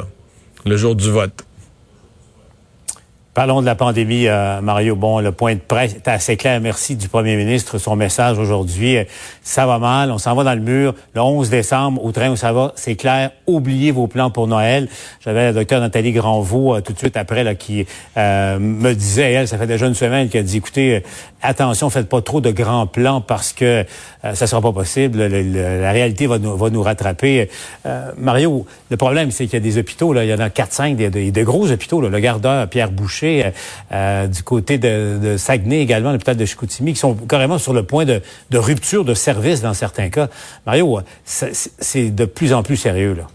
Le 0.67 0.77
jour 0.77 0.97
du 0.97 1.11
vote. 1.11 1.46
Parlons 3.37 3.61
de 3.61 3.67
la 3.67 3.75
pandémie, 3.75 4.29
euh, 4.29 4.63
Mario. 4.63 4.97
Bon, 4.97 5.21
le 5.21 5.31
point 5.31 5.57
de 5.57 5.61
presse 5.61 5.95
est 5.95 6.09
assez 6.09 6.39
clair. 6.39 6.59
Merci 6.59 6.97
du 6.97 7.07
premier 7.07 7.37
ministre. 7.37 7.77
Son 7.77 7.95
message 7.95 8.39
aujourd'hui, 8.39 8.97
euh, 8.97 9.05
ça 9.43 9.67
va 9.67 9.79
mal. 9.79 10.11
On 10.11 10.17
s'en 10.17 10.35
va 10.35 10.43
dans 10.43 10.55
le 10.55 10.63
mur. 10.63 10.95
Le 11.13 11.21
11 11.21 11.51
décembre, 11.51 12.03
au 12.03 12.13
train 12.13 12.31
où 12.31 12.37
ça 12.37 12.55
va, 12.55 12.73
c'est 12.77 12.97
clair. 12.97 13.33
Oubliez 13.47 13.91
vos 13.91 14.07
plans 14.07 14.31
pour 14.31 14.47
Noël. 14.47 14.89
J'avais 15.23 15.45
la 15.45 15.53
docteure 15.53 15.83
Nathalie 15.83 16.13
Granvaux 16.13 16.77
euh, 16.77 16.81
tout 16.81 16.95
de 16.95 16.99
suite 16.99 17.19
après 17.19 17.45
là, 17.45 17.55
qui 17.55 17.87
me 18.17 18.95
disait, 18.95 19.33
elle, 19.33 19.49
ça 19.49 19.59
fait 19.59 19.67
déjà 19.67 19.87
une 19.87 19.95
semaine, 19.95 20.31
qui 20.31 20.39
a 20.39 20.43
dit, 20.43 20.57
écoutez, 20.57 21.03
attention, 21.43 21.91
faites 21.91 22.09
pas 22.09 22.23
trop 22.23 22.41
de 22.41 22.51
grands 22.51 22.87
plans 22.87 23.21
parce 23.21 23.53
que 23.53 23.85
ça 24.33 24.47
sera 24.47 24.63
pas 24.63 24.73
possible. 24.73 25.19
la 25.19 25.93
réalité 25.93 26.27
va 26.27 26.39
nous, 26.39 26.57
va 26.57 26.71
nous 26.71 26.83
rattraper. 26.83 27.51
Mario, 28.17 28.67
le 28.91 28.97
problème, 28.97 29.31
c'est 29.31 29.45
qu'il 29.45 29.55
y 29.55 29.57
a 29.57 29.61
des 29.61 29.79
hôpitaux. 29.79 30.15
Là, 30.15 30.25
il 30.25 30.31
y 30.31 30.35
en 30.35 30.39
a 30.39 30.49
4-5, 30.49 30.97
des, 30.97 31.31
des, 31.31 31.43
gros 31.43 31.71
hôpitaux. 31.71 32.01
Là, 32.01 32.09
le 32.09 32.19
gardeur, 32.19 32.67
Pierre 32.69 32.91
Boucher, 32.91 33.26
euh, 33.27 33.51
euh, 33.93 34.27
du 34.27 34.43
côté 34.43 34.79
de, 34.79 35.37
Saguenay 35.37 35.81
également, 35.81 36.13
l'hôpital 36.13 36.37
de 36.37 36.45
Chicoutimi, 36.45 36.93
qui 36.93 36.99
sont 36.99 37.15
carrément 37.15 37.59
sur 37.59 37.73
le 37.73 37.83
point 37.83 38.05
de, 38.05 38.21
rupture 38.53 39.05
de 39.05 39.15
service 39.15 39.61
dans 39.61 39.75
certains 39.75 40.09
cas. 40.09 40.29
Mario, 40.67 41.01
c'est 41.25 42.11
de 42.11 42.25
plus 42.25 42.53
en 42.53 42.63
plus 42.63 42.77
sérieux, 42.77 43.15
là. 43.15 43.27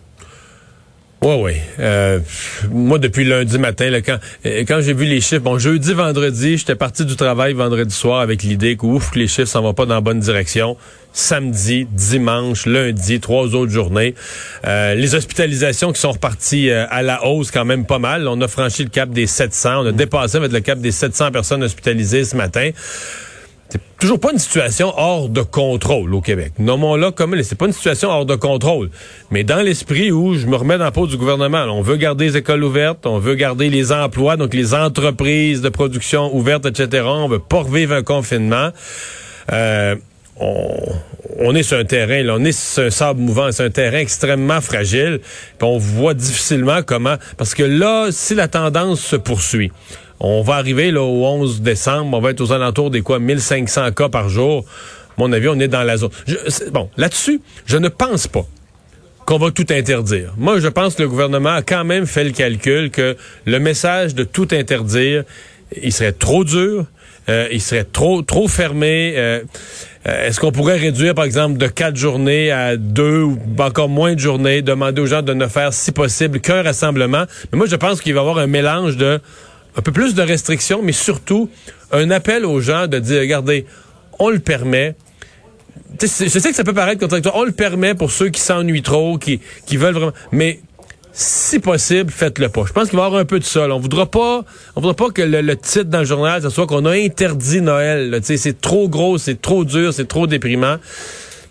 Oui, 1.23 1.35
oui. 1.39 1.53
Euh, 1.79 2.19
moi, 2.71 2.97
depuis 2.97 3.23
lundi 3.25 3.59
matin, 3.59 3.91
là, 3.91 4.01
quand, 4.01 4.18
quand 4.44 4.81
j'ai 4.81 4.94
vu 4.94 5.06
les 5.06 5.21
chiffres, 5.21 5.44
bon, 5.44 5.59
jeudi, 5.59 5.94
vendredi, 5.94 6.57
j'étais 6.57 6.73
parti 6.73 7.06
du 7.06 7.15
travail 7.15 7.53
vendredi 7.53 7.94
soir 7.94 8.21
avec 8.21 8.41
l'idée 8.41 8.75
que, 8.75 8.88
ouf, 8.88 9.12
que 9.12 9.19
les 9.19 9.27
chiffres 9.27 9.48
s'en 9.48 9.62
vont 9.62 9.75
pas 9.75 9.86
dans 9.86 9.93
la 9.93 10.01
bonne 10.01 10.19
direction 10.19 10.77
samedi, 11.13 11.88
dimanche, 11.91 12.65
lundi, 12.65 13.19
trois 13.19 13.53
autres 13.55 13.72
journées. 13.72 14.15
Euh, 14.65 14.96
les 14.96 15.13
hospitalisations 15.15 15.91
qui 15.91 16.00
sont 16.00 16.12
reparties 16.12 16.69
euh, 16.69 16.86
à 16.89 17.01
la 17.01 17.25
hausse 17.25 17.51
quand 17.51 17.65
même 17.65 17.86
pas 17.86 18.00
mal. 18.00 18.27
On 18.27 18.39
a 18.41 18.48
franchi 18.48 18.84
le 18.84 18.89
cap 18.89 19.10
des 19.10 19.27
700. 19.27 19.84
On 19.84 19.88
a 19.88 19.91
dépassé 19.91 20.38
avec 20.38 20.51
le 20.51 20.62
cap 20.62 20.79
des 20.79 20.91
700 20.91 21.31
personnes 21.31 21.63
hospitalisées 21.63 22.24
ce 22.24 22.36
matin. 22.36 22.72
C'est 23.72 23.80
toujours 23.98 24.20
pas 24.20 24.34
une 24.34 24.38
situation 24.38 24.92
hors 24.98 25.30
de 25.30 25.42
contrôle 25.42 26.13
au 26.13 26.20
Québec. 26.20 26.51
Nommons-la 26.60 27.12
comme 27.12 27.42
c'est 27.42 27.58
pas 27.58 27.68
une 27.68 27.72
situation 27.72 28.10
hors 28.10 28.25
de 28.25 28.36
contrôle. 28.36 28.90
Mais 29.30 29.46
dans 29.46 29.62
l'esprit 29.62 30.12
où 30.12 30.36
je 30.36 30.46
me 30.46 30.58
remets 30.58 30.78
dans 30.78 30.84
la 30.84 30.92
peau 30.92 31.08
du 31.08 31.16
gouvernement, 31.16 31.63
on 31.70 31.82
veut 31.82 31.96
garder 31.96 32.25
les 32.25 32.36
écoles 32.36 32.66
ouvertes, 32.66 33.06
on 33.06 33.18
veut 33.18 33.36
garder 33.36 33.70
les 33.70 33.94
emplois, 33.94 34.36
donc 34.36 34.54
les 34.54 34.74
entreprises 34.74 35.62
de 35.62 35.70
production 35.70 36.36
ouvertes, 36.36 36.66
etc. 36.66 37.06
On 37.06 37.30
veut 37.30 37.40
pas 37.40 37.62
revivre 37.62 37.94
un 37.94 38.04
confinement. 38.04 38.72
Euh, 39.54 39.96
on, 41.40 41.56
est 41.56 41.63
sur 41.63 41.78
un 41.78 41.86
terrain, 41.86 42.24
là, 42.24 42.36
on 42.38 42.44
est 42.44 42.51
sur 42.51 42.84
un 42.84 42.90
sable 42.90 43.22
mouvant, 43.22 43.54
c'est 43.54 43.63
un 43.63 43.70
terrain 43.70 44.00
extrêmement 44.00 44.60
fragile. 44.60 45.22
Puis 45.58 45.68
on 45.68 45.78
voit 45.78 46.13
difficilement 46.13 46.82
comment. 46.84 47.16
Parce 47.38 47.54
que 47.54 47.63
là, 47.63 48.10
si 48.12 48.36
la 48.36 48.50
tendance 48.50 49.00
se 49.00 49.16
poursuit, 49.16 49.72
on 50.24 50.42
va 50.42 50.56
arriver 50.56 50.92
là, 50.92 51.01
au 51.01 51.25
11 51.25 51.62
décembre, 51.62 52.18
on 52.18 52.22
va 52.22 52.30
être 52.30 52.42
aux 52.42 52.51
alentours 52.51 52.92
des 52.92 53.01
quoi, 53.01 53.20
1500 53.20 53.92
cas 53.92 54.08
par 54.08 54.30
jour. 54.30 54.63
Mon 55.18 55.32
avis, 55.34 55.50
on 55.50 55.60
est 55.60 55.68
dans 55.68 55.84
la 55.84 55.98
zone. 55.98 56.12
bon, 56.72 56.90
là-dessus, 56.96 57.42
je 57.66 57.78
ne 57.78 57.90
pense 57.90 58.28
pas 58.28 58.46
qu'on 59.25 59.38
va 59.38 59.51
tout 59.51 59.66
interdire. 59.70 60.34
Moi, 60.38 60.60
je 60.60 60.68
pense 60.68 60.96
que 60.96 61.01
le 61.01 61.10
gouvernement 61.10 61.54
a 61.54 61.62
quand 61.62 61.84
même 61.84 62.06
fait 62.06 62.24
le 62.24 62.32
calcul 62.32 62.92
que 62.92 63.18
le 63.46 63.60
message 63.60 64.16
de 64.16 64.24
tout 64.24 64.48
interdire 64.51 65.24
il 65.82 65.94
serait 65.94 66.12
trop 66.12 66.44
dur, 66.44 66.86
euh, 67.30 67.48
il 67.51 67.62
serait 67.62 67.84
trop 67.84 68.22
trop 68.22 68.48
fermé. 68.48 69.13
Euh, 69.16 69.42
euh, 70.08 70.28
est-ce 70.28 70.40
qu'on 70.40 70.51
pourrait 70.51 70.78
réduire, 70.78 71.13
par 71.13 71.25
exemple, 71.25 71.58
de 71.58 71.68
quatre 71.68 71.96
journées 71.96 72.51
à 72.51 72.75
deux 72.75 73.22
ou 73.22 73.38
encore 73.60 73.90
moins 73.90 74.16
de 74.16 74.20
journées, 74.20 74.62
demander 74.62 75.01
aux 75.01 75.06
gens 75.06 75.22
de 75.22 75.34
ne 75.34 75.48
faire, 75.48 75.74
si 75.74 75.92
possible, 75.92 76.40
qu'un 76.40 76.63
rassemblement? 76.63 77.25
Mais 77.51 77.58
moi, 77.58 77.68
je 77.68 77.75
pense 77.75 78.01
qu'il 78.01 78.13
va 78.13 78.20
y 78.20 78.22
avoir 78.22 78.40
un 78.40 78.48
mélange 78.48 78.98
de 78.98 79.20
un 79.75 79.82
peu 79.82 79.92
plus 79.92 80.16
de 80.16 80.22
restrictions, 80.22 80.82
mais 80.84 80.92
surtout 80.92 81.50
un 81.92 82.10
appel 82.12 82.46
aux 82.46 82.60
gens 82.62 82.88
de 82.88 83.00
dire, 83.00 83.22
regardez, 83.22 83.66
on 84.20 84.30
le 84.30 84.40
permet. 84.40 84.96
je 86.01 86.08
sais 86.08 86.50
que 86.50 86.56
ça 86.56 86.63
peut 86.63 86.74
paraître 86.74 87.00
contradictoire. 87.00 87.36
On 87.36 87.44
le 87.44 87.51
permet 87.51 87.96
pour 87.96 88.12
ceux 88.12 88.30
qui 88.30 88.42
s'ennuient 88.42 88.82
trop, 88.82 89.18
qui, 89.18 89.40
qui 89.66 89.78
veulent 89.78 89.94
vraiment. 89.94 90.13
Mais 90.32 90.60
si 91.13 91.60
possible, 91.60 92.12
faites-le 92.12 92.50
pas. 92.50 92.63
Je 92.66 92.74
pense 92.74 92.90
qu'il 92.90 92.98
va 92.98 93.04
y 93.04 93.06
avoir 93.06 93.22
un 93.22 93.25
peu 93.25 93.40
de 93.40 93.44
ça. 93.44 93.68
On 93.68 93.80
voudra 93.80 94.06
pas, 94.06 94.44
on 94.75 94.82
voudra 94.82 94.94
pas 94.94 95.10
que 95.10 95.22
le, 95.22 95.56
titre 95.58 95.86
dans 95.86 96.00
le 96.00 96.06
journal, 96.06 96.42
ce 96.42 96.50
soit 96.50 96.68
qu'on 96.68 96.86
a 96.86 96.92
interdit 96.92 97.62
Noël. 97.62 98.20
C'est 98.24 98.62
trop 98.62 98.88
gros, 98.88 99.18
c'est 99.18 99.42
trop 99.42 99.66
dur, 99.66 99.94
c'est 99.94 100.08
trop 100.08 100.28
déprimant. 100.28 100.78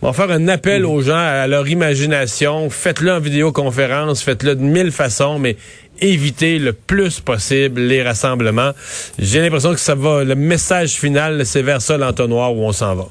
On 0.02 0.06
va 0.06 0.12
faire 0.14 0.30
un 0.30 0.48
appel 0.48 0.86
aux 0.86 1.02
gens 1.02 1.18
à 1.18 1.46
leur 1.46 1.68
imagination. 1.68 2.70
Faites-le 2.70 3.12
en 3.12 3.20
vidéoconférence, 3.20 4.22
faites-le 4.22 4.56
de 4.56 4.62
mille 4.62 4.92
façons, 4.92 5.38
mais 5.38 5.56
évitez 6.00 6.58
le 6.58 6.72
plus 6.72 7.20
possible 7.20 7.80
les 7.80 8.02
rassemblements. 8.02 8.72
J'ai 9.18 9.40
l'impression 9.40 9.72
que 9.72 9.80
ça 9.80 9.94
va, 9.94 10.24
le 10.24 10.34
message 10.34 10.92
final, 10.92 11.44
c'est 11.46 11.62
vers 11.62 11.82
ça 11.82 11.96
l'entonnoir 11.96 12.54
où 12.54 12.62
on 12.62 12.72
s'en 12.72 12.94
va. 12.94 13.08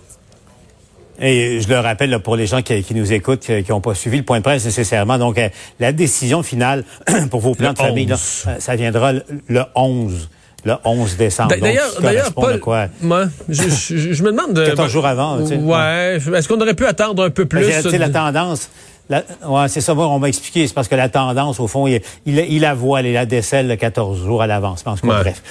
Et 1.22 1.60
je 1.60 1.68
le 1.68 1.80
rappelle 1.80 2.18
pour 2.20 2.36
les 2.36 2.48
gens 2.48 2.62
qui, 2.62 2.86
nous 2.96 3.12
écoutent, 3.12 3.42
qui 3.42 3.72
n'ont 3.72 3.82
pas 3.82 3.94
suivi 3.94 4.18
le 4.18 4.24
point 4.24 4.38
de 4.38 4.44
presse 4.44 4.64
nécessairement. 4.64 5.18
Donc, 5.18 5.38
euh, 5.38 5.50
la 5.80 5.92
décision 5.92 6.44
finale 6.44 6.86
pour 7.30 7.42
vos 7.42 7.56
plans 7.56 7.74
de 7.74 7.78
famille, 7.78 8.10
euh, 8.12 8.56
ça 8.60 8.76
viendra 8.76 9.12
le 9.14 9.64
11 9.76 10.30
le 10.66 10.74
11 10.84 11.18
décembre. 11.18 11.56
D'ailleurs, 11.60 12.02
d'ailleurs, 12.02 12.34
Paul, 12.34 12.60
quoi? 12.60 12.88
Moi, 13.02 13.26
je, 13.48 13.64
je, 13.70 14.24
me 14.24 14.32
demande... 14.32 14.54
14 14.66 14.92
jours 14.92 15.06
avant. 15.06 15.42
Tu 15.42 15.48
sais, 15.48 15.56
ouais. 15.56 16.18
Est-ce 16.36 16.48
qu'on 16.48 16.60
aurait 16.60 16.74
pu 16.74 16.86
attendre 16.86 17.24
un 17.24 17.30
peu 17.30 17.46
plus? 17.46 17.64
C'est 17.82 17.98
la 17.98 18.10
tendance. 18.10 18.70
Ouais, 19.10 19.68
c'est 19.70 19.82
ça, 19.82 19.96
on 19.96 20.20
m'a 20.20 20.28
expliqué. 20.28 20.68
C'est 20.68 20.74
parce 20.74 20.88
que 20.88 20.94
la 20.94 21.10
tendance, 21.10 21.60
au 21.60 21.68
fond, 21.68 21.88
il, 21.88 22.00
il, 22.28 22.38
il 22.38 22.62
la 22.62 22.76
voit, 22.76 23.02
il 23.02 23.14
la 23.14 23.26
décèle 23.26 23.76
14 23.76 24.24
jours 24.24 24.44
à 24.44 24.48
l'avance. 24.48 24.84
Pense 24.84 25.02
Bref. 25.02 25.42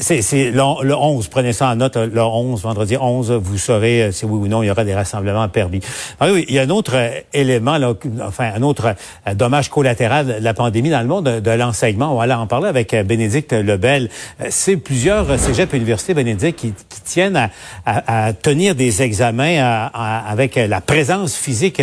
C'est, 0.00 0.22
c'est 0.22 0.50
le, 0.50 0.62
11, 0.62 1.28
prenez 1.28 1.52
ça 1.52 1.68
en 1.68 1.76
note, 1.76 1.96
le 1.96 2.20
11, 2.20 2.62
vendredi 2.62 2.96
11, 2.96 3.32
vous 3.32 3.58
saurez 3.58 4.02
euh, 4.02 4.12
si 4.12 4.24
oui 4.24 4.38
ou 4.38 4.48
non 4.48 4.62
il 4.62 4.66
y 4.66 4.70
aura 4.70 4.84
des 4.84 4.94
rassemblements 4.94 5.48
permis. 5.48 5.80
Ah 6.18 6.28
oui, 6.32 6.44
il 6.48 6.54
y 6.54 6.58
a 6.58 6.62
un 6.62 6.70
autre 6.70 6.92
euh, 6.94 7.20
élément, 7.32 7.78
là, 7.78 7.94
enfin, 8.26 8.50
un 8.54 8.62
autre 8.62 8.94
euh, 9.26 9.34
dommage 9.34 9.68
collatéral 9.70 10.26
de 10.26 10.44
la 10.44 10.54
pandémie 10.54 10.90
dans 10.90 11.00
le 11.00 11.06
monde 11.06 11.24
de, 11.24 11.50
l'enseignement. 11.50 12.12
On 12.12 12.26
va 12.26 12.38
en 12.38 12.46
parler 12.46 12.68
avec 12.68 12.94
Bénédicte 13.06 13.52
Lebel. 13.52 14.10
C'est 14.50 14.76
plusieurs 14.76 15.38
cégeps 15.38 15.72
universités, 15.72 16.14
Bénédicte, 16.14 16.58
qui, 16.58 16.72
qui 16.88 17.00
tiennent 17.02 17.36
à, 17.36 17.50
à, 17.84 18.32
tenir 18.32 18.74
des 18.74 19.02
examens 19.02 19.88
avec 19.92 20.56
la 20.56 20.80
présence 20.80 21.34
physique 21.34 21.82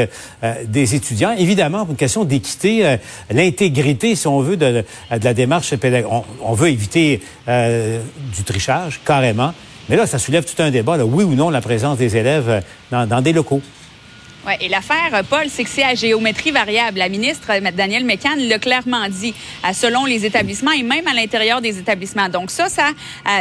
des 0.67 0.95
étudiants. 0.95 1.35
Évidemment, 1.37 1.79
pour 1.79 1.91
une 1.91 1.97
question 1.97 2.23
d'équité, 2.23 2.85
euh, 2.85 2.97
l'intégrité, 3.31 4.15
si 4.15 4.27
on 4.27 4.39
veut, 4.39 4.57
de, 4.57 4.83
la 5.09 5.33
démarche 5.33 5.75
pédagogique. 5.75 6.25
On, 6.41 6.53
veut 6.53 6.69
éviter 6.69 7.21
euh, 7.47 8.01
du 8.35 8.43
trichage, 8.43 9.01
carrément. 9.05 9.53
Mais 9.89 9.95
là, 9.95 10.07
ça 10.07 10.19
soulève 10.19 10.45
tout 10.45 10.61
un 10.61 10.71
débat, 10.71 10.97
là, 10.97 11.05
oui 11.05 11.23
ou 11.23 11.35
non, 11.35 11.49
la 11.49 11.61
présence 11.61 11.97
des 11.97 12.17
élèves 12.17 12.49
euh, 12.49 13.05
dans, 13.05 13.21
des 13.21 13.33
locaux. 13.33 13.61
Oui, 14.47 14.53
et 14.61 14.69
l'affaire, 14.69 15.23
Paul, 15.27 15.45
c'est 15.49 15.63
que 15.63 15.69
c'est 15.69 15.83
à 15.83 15.95
géométrie 15.95 16.51
variable. 16.51 16.99
La 16.99 17.09
ministre, 17.09 17.51
Danielle 17.75 18.05
Mécan, 18.05 18.35
l'a 18.37 18.59
clairement 18.59 19.07
dit, 19.09 19.33
selon 19.73 20.05
les 20.05 20.23
établissements 20.23 20.71
et 20.71 20.83
même 20.83 21.07
à 21.07 21.15
l'intérieur 21.15 21.61
des 21.61 21.79
établissements. 21.79 22.29
Donc 22.29 22.51
ça, 22.51 22.69
ça 22.69 22.91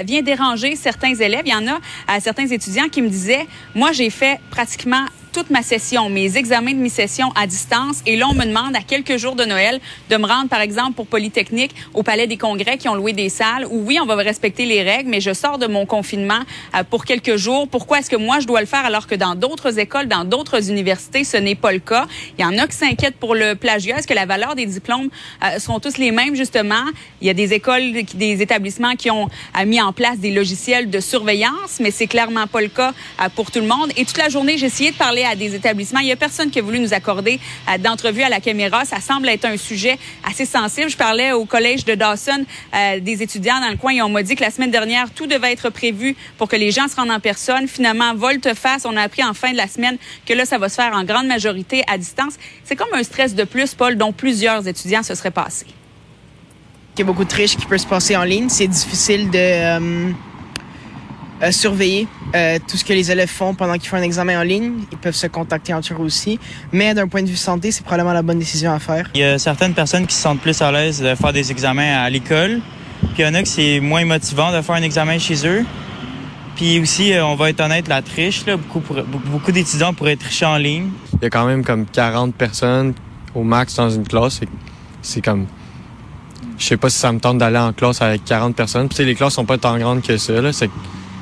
vient 0.03 0.23
déranger 0.23 0.77
certains 0.77 1.15
élèves. 1.15 1.43
Il 1.45 1.53
y 1.53 1.55
en 1.55 1.67
a 1.67 2.21
certains 2.21 2.47
étudiants 2.47 2.89
qui 2.91 3.03
me 3.03 3.11
disaient, 3.11 3.47
moi, 3.75 3.93
j'ai 3.93 4.09
fait 4.09 4.41
pratiquement 4.51 5.05
toute 5.35 5.51
ma 5.51 5.63
session, 5.63 6.09
mes 6.09 6.37
examens 6.37 6.71
de 6.71 6.77
mi-session 6.77 7.33
à 7.35 7.49
distance. 7.49 8.03
Et 8.07 8.15
là, 8.17 8.27
on 8.31 8.35
me 8.35 8.45
demande 8.45 8.77
à 8.77 8.83
quelques 8.83 9.17
jours 9.17 9.35
de 9.35 9.45
Noël 9.45 9.81
de 10.09 10.17
me 10.17 10.27
rendre, 10.27 10.49
par 10.49 10.61
exemple, 10.61 10.93
pour 10.93 11.09
Polytechnique, 11.09 11.75
au 11.93 12.05
Palais 12.05 12.29
des 12.29 12.37
Congrès 12.37 12.79
qui 12.79 12.89
ont 12.89 12.95
loué 12.95 13.13
des 13.13 13.29
salles 13.29 13.67
où, 13.69 13.83
oui, 13.85 13.99
on 14.01 14.07
va 14.07 14.15
respecter 14.15 14.65
les 14.65 14.85
règles, 14.85 15.11
mais 15.11 15.21
je 15.21 15.33
sors 15.33 15.59
de 15.59 15.67
mon 15.67 15.87
confinement 15.87 16.39
euh, 16.77 16.85
pour 16.89 17.05
quelques 17.05 17.35
jours. 17.35 17.67
Pourquoi 17.67 17.99
est-ce 17.99 18.11
que 18.11 18.17
moi, 18.17 18.39
je 18.39 18.47
dois 18.47 18.61
le 18.61 18.67
faire 18.67 18.85
alors 18.85 19.09
que 19.09 19.17
dans 19.17 19.35
d'autres 19.35 19.81
écoles, 19.81 20.07
dans 20.07 20.25
d'autres 20.25 20.71
universités, 20.71 21.25
ce 21.25 21.37
n'est 21.37 21.57
pas 21.57 21.73
le 21.73 21.81
cas? 21.81 22.07
Il 22.39 22.43
y 22.43 22.45
en 22.45 22.57
a 22.57 22.69
qui 22.69 22.77
s'inquiètent 22.77 23.17
pour 23.17 23.35
le 23.35 23.57
plagiat. 23.57 23.99
Est-ce 23.99 24.07
que 24.07 24.15
la 24.15 24.27
valeur 24.27 24.55
des 24.55 24.67
diplômes 24.67 25.09
euh, 25.43 25.59
sont 25.59 25.81
tous 25.81 25.99
les 25.99 26.13
mêmes, 26.13 26.37
justement? 26.37 26.85
Il 27.21 27.27
y 27.27 27.31
a 27.31 27.35
des 27.35 27.55
écoles, 27.55 27.93
des 28.15 28.41
établissements 28.41 28.95
qui 28.95 29.11
ont 29.11 29.29
euh, 29.59 29.67
mis 29.67 29.83
en 29.83 29.93
place 29.93 30.19
des 30.19 30.31
logiciels 30.31 30.91
de 30.91 31.01
surveillance, 31.01 31.81
mais 31.81 31.91
c'est 31.91 32.07
clairement 32.07 32.47
pas 32.47 32.61
le 32.61 32.69
cas 32.69 32.93
pour 33.35 33.51
tout 33.51 33.61
le 33.61 33.67
monde. 33.67 33.91
Et 33.97 34.05
toute 34.05 34.19
la 34.19 34.29
journée, 34.29 34.59
j'ai 34.59 34.67
essayé 34.67 34.93
de 34.93 34.97
parler 34.97 35.24
à 35.27 35.37
des 35.37 35.55
établissements. 35.55 36.01
Il 36.01 36.09
y 36.09 36.13
a 36.13 36.17
personne 36.17 36.51
qui 36.51 36.59
a 36.59 36.63
voulu 36.63 36.81
nous 36.81 36.95
accorder 36.95 37.41
euh, 37.69 37.79
d'entrevue 37.79 38.23
à 38.23 38.29
la 38.29 38.41
caméra. 38.41 38.85
Ça 38.85 39.01
semble 39.01 39.29
être 39.29 39.45
un 39.45 39.57
sujet 39.57 39.99
assez 40.29 40.47
sensible. 40.47 40.89
Je 40.91 40.97
parlais 40.97 41.33
au 41.33 41.45
collège 41.45 41.85
de 41.85 41.95
Dawson 41.95 42.45
euh, 42.75 43.01
des 43.01 43.23
étudiants 43.23 43.61
dans 43.61 43.71
le 43.71 43.77
coin 43.77 43.93
et 43.93 44.03
on 44.03 44.09
m'a 44.09 44.23
dit 44.23 44.37
que 44.37 44.43
la 44.43 44.51
semaine 44.51 44.71
dernière, 44.71 45.11
tout 45.11 45.27
devait 45.27 45.53
être 45.53 45.71
prévu 45.71 46.17
pour 46.39 46.49
que 46.49 46.57
les 46.57 46.71
gens 46.71 46.89
se 46.89 46.97
rendent 46.97 47.11
en 47.11 47.21
personne. 47.21 47.69
Finalement, 47.69 48.15
volte-face, 48.15 48.85
on 48.85 48.97
a 48.97 49.03
appris 49.03 49.25
en 49.25 49.35
fin 49.35 49.53
de 49.53 49.57
la 49.57 49.69
semaine 49.69 49.97
que 50.27 50.33
là, 50.33 50.45
ça 50.45 50.59
va 50.59 50.69
se 50.69 50.77
faire 50.77 50.93
en 50.95 51.05
grande 51.05 51.27
majorité 51.27 51.83
à 51.87 51.99
distance. 51.99 52.35
C'est 52.65 52.77
comme 52.77 52.93
un 52.93 53.03
stress 53.03 53.35
de 53.35 53.45
plus, 53.45 53.75
Paul, 53.75 53.97
dont 53.97 54.13
plusieurs 54.13 54.67
étudiants 54.67 55.03
se 55.03 55.15
seraient 55.15 55.31
passés. 55.31 55.67
Il 56.97 57.01
y 57.01 57.03
a 57.03 57.07
beaucoup 57.07 57.25
de 57.25 57.29
triches 57.29 57.57
qui 57.57 57.67
peuvent 57.67 57.79
se 57.79 57.87
passer 57.87 58.17
en 58.17 58.25
ligne. 58.25 58.49
C'est 58.49 58.69
difficile 58.69 59.31
de... 59.31 59.39
Euh, 59.39 60.13
euh, 61.45 61.53
surveiller 61.53 62.09
euh, 62.35 62.59
tout 62.67 62.77
ce 62.77 62.85
que 62.85 62.93
les 62.93 63.11
élèves 63.11 63.29
font 63.29 63.55
pendant 63.55 63.75
qu'ils 63.75 63.89
font 63.89 63.97
un 63.97 64.03
examen 64.03 64.41
en 64.41 64.43
ligne. 64.43 64.73
Ils 64.91 64.99
peuvent 64.99 65.15
se 65.15 65.27
contacter 65.27 65.75
entre 65.75 65.93
eux 65.93 66.05
aussi. 66.05 66.39
Mais 66.73 66.95
d'un 66.95 67.07
point 67.07 67.23
de 67.23 67.29
vue 67.29 67.37
santé, 67.37 67.71
c'est 67.71 67.85
probablement 67.85 68.15
la 68.15 68.23
bonne 68.23 68.39
décision 68.39 68.73
à 68.73 68.79
faire. 68.79 69.11
Il 69.15 69.21
y 69.21 69.25
a 69.25 69.39
certaines 69.39 69.75
personnes 69.75 70.07
qui 70.07 70.15
se 70.15 70.23
sentent 70.23 70.41
plus 70.41 70.61
à 70.63 70.73
l'aise 70.73 71.03
de 71.03 71.15
faire 71.15 71.33
des 71.33 71.51
examens 71.51 72.03
à 72.03 72.09
l'école. 72.09 72.61
Puis 73.01 73.23
il 73.23 73.25
y 73.25 73.29
en 73.29 73.35
a 73.35 73.43
qui 73.43 73.51
c'est 73.51 73.81
moins 73.81 74.05
motivant 74.05 74.53
de 74.53 74.63
faire 74.63 74.75
un 74.75 74.83
examen 74.83 75.19
chez 75.19 75.47
eux. 75.47 75.65
Puis 76.57 76.81
aussi, 76.81 77.13
euh, 77.13 77.27
on 77.27 77.35
va 77.35 77.51
être 77.51 77.61
honnête, 77.61 77.89
la 77.89 78.01
triche, 78.01 78.47
là, 78.47 78.57
beaucoup, 78.57 78.95
beaucoup 79.27 79.53
d'étudiants 79.53 79.93
pourraient 79.93 80.17
tricher 80.17 80.47
en 80.47 80.57
ligne. 80.57 80.91
Il 81.15 81.25
y 81.25 81.27
a 81.27 81.31
quand 81.31 81.47
même 81.47 81.65
comme 81.65 81.85
40 81.85 82.35
personnes 82.35 82.95
au 83.35 83.43
max 83.43 83.75
dans 83.75 83.91
une 83.91 84.07
classe. 84.07 84.41
C'est 85.03 85.21
comme 85.21 85.47
je 86.57 86.67
sais 86.67 86.77
pas 86.77 86.89
si 86.89 86.99
ça 86.99 87.11
me 87.13 87.19
tente 87.19 87.39
d'aller 87.39 87.59
en 87.59 87.73
classe 87.73 88.01
avec 88.01 88.25
40 88.25 88.55
personnes. 88.55 88.89
Puis 88.89 89.05
les 89.05 89.15
classes 89.15 89.35
sont 89.35 89.45
pas 89.45 89.59
tant 89.59 89.77
grandes 89.77 90.03
que 90.03 90.17
ça. 90.17 90.41
Là 90.41 90.53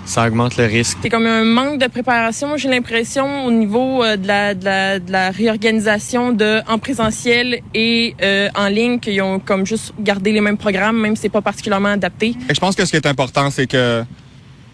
ça 0.04 0.26
augmente 0.26 0.56
le 0.56 0.64
risque. 0.64 0.98
C'est 1.02 1.08
comme 1.08 1.26
un 1.26 1.44
manque 1.44 1.78
de 1.78 1.86
préparation. 1.86 2.56
J'ai 2.56 2.68
l'impression 2.68 3.46
au 3.46 3.50
niveau 3.50 4.02
euh, 4.02 4.16
de, 4.16 4.26
la, 4.26 4.54
de, 4.54 4.64
la, 4.64 4.98
de 4.98 5.12
la 5.12 5.30
réorganisation 5.30 6.32
de 6.32 6.60
en 6.68 6.78
présentiel 6.78 7.60
et 7.74 8.14
euh, 8.22 8.48
en 8.54 8.68
ligne 8.68 8.98
qu'ils 8.98 9.22
ont 9.22 9.38
comme 9.38 9.66
juste 9.66 9.94
gardé 10.00 10.32
les 10.32 10.40
mêmes 10.40 10.56
programmes, 10.56 11.00
même 11.00 11.16
si 11.16 11.22
c'est 11.22 11.28
pas 11.28 11.40
particulièrement 11.40 11.90
adapté. 11.90 12.34
je 12.52 12.60
pense 12.60 12.74
que 12.74 12.84
ce 12.84 12.90
qui 12.90 12.96
est 12.96 13.06
important, 13.06 13.50
c'est 13.50 13.66
que 13.66 14.04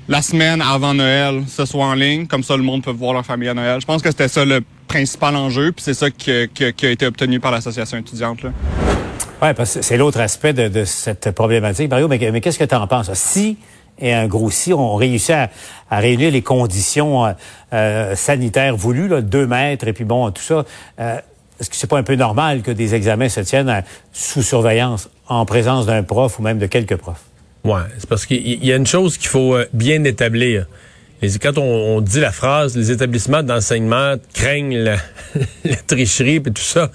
la 0.08 0.22
semaine 0.22 0.62
avant 0.62 0.94
Noël, 0.94 1.42
ce 1.46 1.66
soit 1.66 1.84
en 1.84 1.94
ligne, 1.94 2.26
comme 2.26 2.42
ça 2.42 2.56
le 2.56 2.62
monde 2.62 2.82
peut 2.82 2.90
voir 2.90 3.12
leur 3.12 3.26
famille 3.26 3.48
à 3.48 3.54
Noël. 3.54 3.80
Je 3.80 3.86
pense 3.86 4.00
que 4.00 4.10
c'était 4.10 4.28
ça 4.28 4.44
le 4.44 4.62
principal 4.86 5.36
enjeu, 5.36 5.72
puis 5.72 5.84
c'est 5.84 5.94
ça 5.94 6.10
qui, 6.10 6.48
qui, 6.54 6.86
a 6.86 6.90
été 6.90 7.06
obtenu 7.06 7.40
par 7.40 7.52
l'association 7.52 7.98
étudiante. 7.98 8.42
Là. 8.42 8.50
Ouais, 9.42 9.54
parce 9.54 9.74
que 9.74 9.82
c'est 9.82 9.98
l'autre 9.98 10.20
aspect 10.20 10.54
de, 10.54 10.68
de, 10.68 10.84
cette 10.84 11.30
problématique, 11.32 11.90
Mario. 11.90 12.08
Mais, 12.08 12.18
mais 12.32 12.40
qu'est-ce 12.40 12.58
que 12.58 12.64
tu 12.64 12.74
en 12.74 12.86
penses? 12.86 13.12
Si 13.12 13.58
et 14.00 14.12
un 14.12 14.26
gros 14.26 14.50
si 14.50 14.72
ont 14.72 14.96
réussi 14.96 15.32
à, 15.32 15.50
réunir 15.90 16.30
les 16.30 16.42
conditions 16.42 17.26
euh, 17.26 17.32
euh, 17.72 18.16
sanitaires 18.16 18.76
voulues, 18.76 19.08
là, 19.08 19.20
deux 19.20 19.46
mètres 19.46 19.86
et 19.88 19.92
puis 19.92 20.04
bon, 20.04 20.30
tout 20.30 20.42
ça. 20.42 20.64
Euh, 21.00 21.16
est-ce 21.60 21.70
que 21.70 21.76
c'est 21.76 21.88
pas 21.88 21.98
un 21.98 22.02
peu 22.02 22.14
normal 22.14 22.62
que 22.62 22.70
des 22.70 22.94
examens 22.94 23.28
se 23.28 23.40
tiennent 23.40 23.82
sous 24.12 24.42
surveillance, 24.42 25.08
en 25.26 25.44
présence 25.44 25.86
d'un 25.86 26.04
prof 26.04 26.38
ou 26.38 26.42
même 26.42 26.58
de 26.58 26.66
quelques 26.66 26.96
profs? 26.96 27.24
Ouais, 27.64 27.80
c'est 27.98 28.08
parce 28.08 28.26
qu'il 28.26 28.64
y 28.64 28.72
a 28.72 28.76
une 28.76 28.86
chose 28.86 29.18
qu'il 29.18 29.28
faut 29.28 29.56
bien 29.72 30.04
établir. 30.04 30.66
Quand 31.42 31.58
on, 31.58 32.00
dit 32.00 32.20
la 32.20 32.30
phrase, 32.30 32.76
les 32.76 32.92
établissements 32.92 33.42
d'enseignement 33.42 34.14
craignent 34.34 34.78
la, 34.78 34.96
la 35.64 35.76
tricherie 35.76 36.36
et 36.36 36.42
tout 36.42 36.62
ça, 36.62 36.92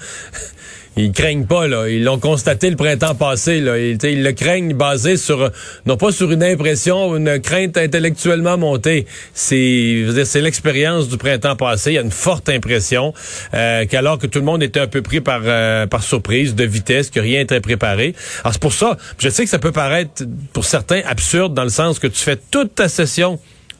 ils 0.96 1.12
craignent 1.12 1.46
pas 1.46 1.68
là. 1.68 1.90
Ils 1.90 2.04
l'ont 2.04 2.20
constaté 2.20 2.70
le 2.70 2.76
printemps 2.76 3.16
passé 3.16 3.60
là. 3.62 3.78
Ils, 3.78 4.24
le 4.24 4.32
craignent 4.32 4.74
basé 4.74 5.18
sur 5.18 5.50
non 5.86 5.98
pas 5.98 6.12
sur 6.12 6.32
une 6.32 6.44
impression 6.44 7.10
ou 7.10 7.18
une 7.18 7.40
crainte 7.40 7.78
intellectuellement 7.78 8.58
montée. 8.58 9.08
C'est 9.34 10.06
c'est 10.26 10.42
l'expérience 10.42 11.10
du 11.10 11.18
printemps 11.18 11.56
passé. 11.56 11.92
Il 11.92 11.96
y 11.96 11.98
a 11.98 12.02
une 12.02 12.12
forte 12.12 12.50
impression 12.50 13.14
euh, 13.54 13.86
qu'alors 13.86 14.20
que 14.20 14.28
tout 14.28 14.40
le 14.40 14.46
monde 14.46 14.62
était 14.62 14.80
un 14.80 14.88
peu 14.88 15.02
pris 15.02 15.22
par 15.22 15.42
euh, 15.44 15.88
par 15.88 16.04
surprise 16.04 16.54
de 16.54 16.64
vitesse, 16.64 17.10
que 17.10 17.20
rien 17.20 17.40
n'était 17.40 17.62
préparé. 17.62 18.14
Alors 18.44 18.54
c'est 18.54 18.62
pour 18.62 18.74
ça. 18.74 18.98
Je 19.18 19.30
sais 19.30 19.44
que 19.44 19.50
ça 19.50 19.60
peut 19.60 19.72
paraître 19.72 20.24
pour 20.54 20.66
certains 20.66 21.02
absurde 21.08 21.54
dans 21.54 21.64
le 21.64 21.70
sens 21.70 21.98
que 21.98 22.08
tu 22.08 22.20
fais 22.20 22.38
toute 22.52 22.76
ta 22.76 22.88
session 22.88 23.40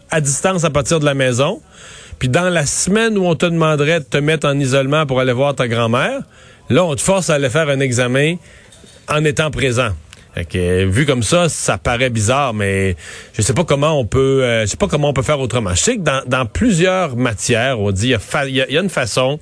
à 0.10 0.20
distance 0.20 0.64
à 0.64 0.70
partir 0.70 1.00
de 1.00 1.06
la 1.06 1.14
maison. 1.14 1.62
Puis 2.20 2.30
dans 2.30 2.50
la 2.50 2.66
semaine 2.66 3.18
où 3.18 3.26
on 3.26 3.36
te 3.36 3.46
demanderait 3.46 4.00
de 4.00 4.06
te 4.06 4.18
mettre 4.18 4.48
en 4.48 4.58
isolement 4.58 5.06
pour 5.06 5.20
aller 5.20 5.34
voir 5.34 5.56
ta 5.56 5.68
grand-mère, 5.68 6.22
Là, 6.74 6.84
on 6.84 6.96
te 6.96 7.02
force 7.02 7.30
à 7.30 7.36
aller 7.36 7.52
faire 7.52 7.70
un 7.70 7.80
examen 7.80 8.38
en 9.08 9.24
étant 9.24 9.52
présent. 9.52 9.90
Que, 10.36 10.58
euh, 10.58 10.86
vu 10.90 11.06
comme 11.06 11.22
ça, 11.22 11.48
ça 11.48 11.78
paraît 11.78 12.10
bizarre, 12.10 12.56
mais 12.56 12.96
je 13.38 13.44
sais 13.44 13.54
pas 13.54 13.64
comment 13.64 14.00
on 14.00 14.06
peut, 14.06 14.44
euh, 14.44 14.62
je 14.62 14.66
sais 14.72 14.78
pas 14.78 14.88
comment 14.88 15.10
on 15.10 15.14
peut 15.14 15.22
faire 15.22 15.40
autrement. 15.40 15.70
Je 15.76 15.80
sais 15.82 15.96
que 15.98 16.02
dans, 16.02 16.24
dans 16.26 16.48
plusieurs 16.48 17.16
matières, 17.16 17.80
on 17.80 17.92
dit 17.92 18.16
il 18.48 18.50
y, 18.50 18.52
y 18.54 18.74
y 18.74 18.78
a 18.78 18.82
une 18.82 18.90
façon 18.90 19.40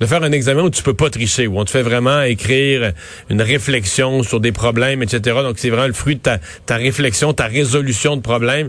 de 0.00 0.06
faire 0.06 0.22
un 0.24 0.32
examen 0.32 0.62
où 0.62 0.70
tu 0.70 0.82
peux 0.82 0.94
pas 0.94 1.10
tricher, 1.10 1.46
où 1.46 1.60
on 1.60 1.64
te 1.64 1.70
fait 1.70 1.82
vraiment 1.82 2.22
écrire 2.22 2.92
une 3.30 3.40
réflexion 3.40 4.24
sur 4.24 4.40
des 4.40 4.50
problèmes, 4.50 5.00
etc. 5.04 5.20
Donc 5.42 5.60
c'est 5.60 5.70
vraiment 5.70 5.86
le 5.86 5.92
fruit 5.92 6.16
de 6.16 6.20
ta, 6.20 6.38
ta 6.66 6.74
réflexion, 6.76 7.32
ta 7.32 7.46
résolution 7.46 8.16
de 8.16 8.22
problèmes. 8.22 8.66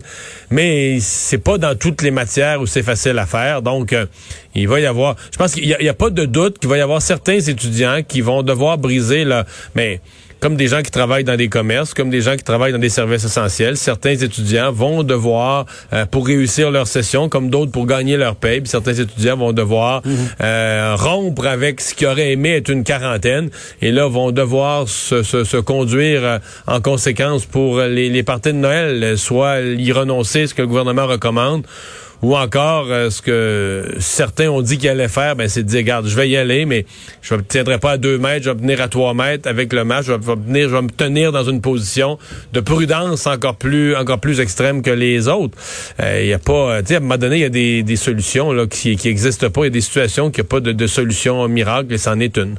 Mais 0.52 1.00
c'est 1.00 1.40
pas 1.40 1.58
dans 1.58 1.76
toutes 1.76 2.04
les 2.04 2.12
matières 2.12 2.62
où 2.62 2.68
c'est 2.68 2.84
facile 2.84 3.18
à 3.18 3.26
faire. 3.26 3.64
Donc 3.64 3.94
euh, 3.94 4.06
il 4.54 4.68
va 4.68 4.80
y 4.80 4.86
avoir, 4.86 5.16
je 5.32 5.38
pense 5.38 5.54
qu'il 5.56 5.66
y, 5.66 5.74
a- 5.74 5.90
a 5.92 5.94
pas 5.96 6.12
de 6.12 6.26
doute 6.26 6.60
qu'il 6.60 6.70
va 6.70 6.78
y 6.78 6.82
avoir 6.82 7.02
certains 7.02 7.40
étudiants 7.40 8.02
qui 8.08 8.22
vont 8.22 8.44
devoir 8.44 8.78
briser 8.78 9.24
là, 9.24 9.46
mais 9.74 10.02
comme 10.44 10.58
des 10.58 10.68
gens 10.68 10.82
qui 10.82 10.92
travaillent 10.92 11.24
dans 11.24 11.38
des 11.38 11.48
commerces, 11.48 11.94
comme 11.94 12.10
des 12.10 12.20
gens 12.20 12.36
qui 12.36 12.44
travaillent 12.44 12.74
dans 12.74 12.78
des 12.78 12.90
services 12.90 13.24
essentiels, 13.24 13.78
certains 13.78 14.10
étudiants 14.12 14.74
vont 14.74 15.02
devoir, 15.04 15.66
euh, 15.94 16.06
pour 16.06 16.28
réussir 16.28 16.70
leur 16.70 16.86
session, 16.86 17.30
comme 17.30 17.50
d'autres 17.50 17.72
pour 17.72 17.86
gagner 17.86 18.18
leur 18.18 18.36
paie, 18.36 18.60
puis 18.60 18.68
certains 18.70 18.94
étudiants 18.94 19.38
vont 19.38 19.54
devoir 19.54 20.02
euh, 20.42 20.96
rompre 21.00 21.48
avec 21.48 21.80
ce 21.80 21.94
qu'ils 21.94 22.08
auraient 22.08 22.34
aimé 22.34 22.58
être 22.58 22.68
une 22.68 22.84
quarantaine, 22.84 23.52
et 23.82 23.94
là 23.94 24.06
vont 24.10 24.32
devoir 24.32 24.90
se, 24.90 25.24
se- 25.24 25.46
se 25.46 25.56
conduire 25.56 26.26
euh, 26.26 26.40
en 26.68 26.82
conséquence 26.82 27.46
pour 27.46 27.80
les, 27.80 28.10
les 28.10 28.24
parties 28.24 28.52
de 28.52 28.58
Noël, 28.58 29.18
soit 29.18 29.62
y 29.62 29.94
renoncer, 29.94 30.48
ce 30.48 30.54
que 30.54 30.62
le 30.62 30.68
gouvernement 30.68 31.08
recommande, 31.08 31.66
ou 32.24 32.38
encore, 32.38 32.86
euh, 32.90 33.10
ce 33.10 33.22
que 33.22 33.96
certains 34.00 34.50
ont 34.50 34.62
dit 34.62 34.78
qu'ils 34.78 34.90
allaient 34.90 35.10
faire, 35.10 35.36
ben, 35.36 35.50
c'est 35.50 35.62
de 35.62 35.68
dire, 35.68 35.80
regarde, 35.80 36.08
je 36.08 36.16
vais 36.16 36.30
y 36.30 36.38
aller, 36.38 36.66
mais 36.66 36.86
je 37.22 37.34
ne 37.34 37.40
me 37.40 37.44
tiendrai 37.44 37.80
pas 37.80 37.92
à 37.92 37.98
deux 37.98 38.18
mètres, 38.18 38.46
je 38.46 38.50
vais 38.50 38.56
me 38.56 38.62
tenir 38.62 38.82
à 38.82 38.88
trois 38.88 39.14
mètres 39.14 39.48
avec 39.48 39.74
le 39.74 39.84
match, 39.84 40.06
je 40.06 40.14
vais, 40.14 40.20
tenir, 40.20 40.70
je 40.70 40.76
vais 40.76 40.82
me 40.82 40.90
tenir 40.90 41.34
dans 41.34 41.44
une 41.44 41.60
position 41.60 42.18
de 42.54 42.62
prudence 42.62 43.28
encore 43.28 43.58
plus, 43.58 43.94
encore 43.98 44.20
plus 44.20 44.40
extrême 44.40 44.82
que 44.82 44.90
les 44.90 45.28
autres. 45.28 45.58
Euh, 46.00 46.22
Il 46.24 46.30
y 46.30 46.34
a 46.34 46.40
pas, 46.40 46.54
euh, 46.54 46.80
tu 46.80 46.88
sais, 46.88 46.94
à 46.96 46.98
un 46.98 47.02
moment 47.02 47.18
donné, 47.18 47.36
il 47.36 47.42
y 47.42 47.46
a 47.46 47.50
des, 47.50 47.84
des 47.84 47.96
solutions 47.98 48.54
là, 48.54 48.68
qui 48.68 48.98
n'existent 49.04 49.50
pas, 49.50 49.62
il 49.62 49.66
y 49.66 49.68
a 49.68 49.72
des 49.72 49.82
situations 49.82 50.32
qui 50.32 50.40
n'ont 50.40 50.48
pas 50.48 50.62
de, 50.62 50.72
de 50.72 50.88
solution 50.88 51.46
miracle, 51.50 51.94
et 51.94 51.98
c'en 51.98 52.22
est 52.22 52.38
une. 52.38 52.56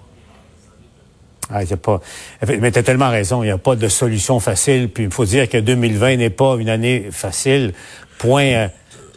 Ah, 1.51 1.61
a 1.61 1.77
pas... 1.77 2.01
Mais 2.47 2.71
tu 2.71 2.79
as 2.79 2.83
tellement 2.83 3.11
raison, 3.11 3.43
il 3.43 3.47
n'y 3.47 3.53
a 3.53 3.59
pas 3.59 3.77
de 3.77 3.89
solution 3.89 4.41
facile. 4.41 4.89
Puis 4.89 5.05
il 5.05 5.11
faut 5.11 5.25
dire 5.25 5.49
que 5.49 5.59
2020 5.59 6.17
n'est 6.17 6.31
pas 6.31 6.57
une 6.59 6.69
année 6.69 7.09
facile. 7.11 7.73
Point, 8.19 8.45
euh, 8.45 8.69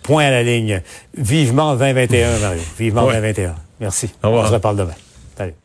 point 0.08 0.26
à 0.26 0.32
la 0.32 0.42
ligne. 0.44 0.82
Vivement 1.18 1.76
2021, 1.76 2.40
Mario. 2.40 2.62
Vivement 2.80 3.06
Ouais. 3.06 3.14
2021. 3.16 3.56
Merci. 3.80 4.10
Au 4.24 4.28
revoir. 4.28 4.46
On 4.46 4.48
se 4.48 4.54
reparle 4.54 4.78
demain. 4.78 4.94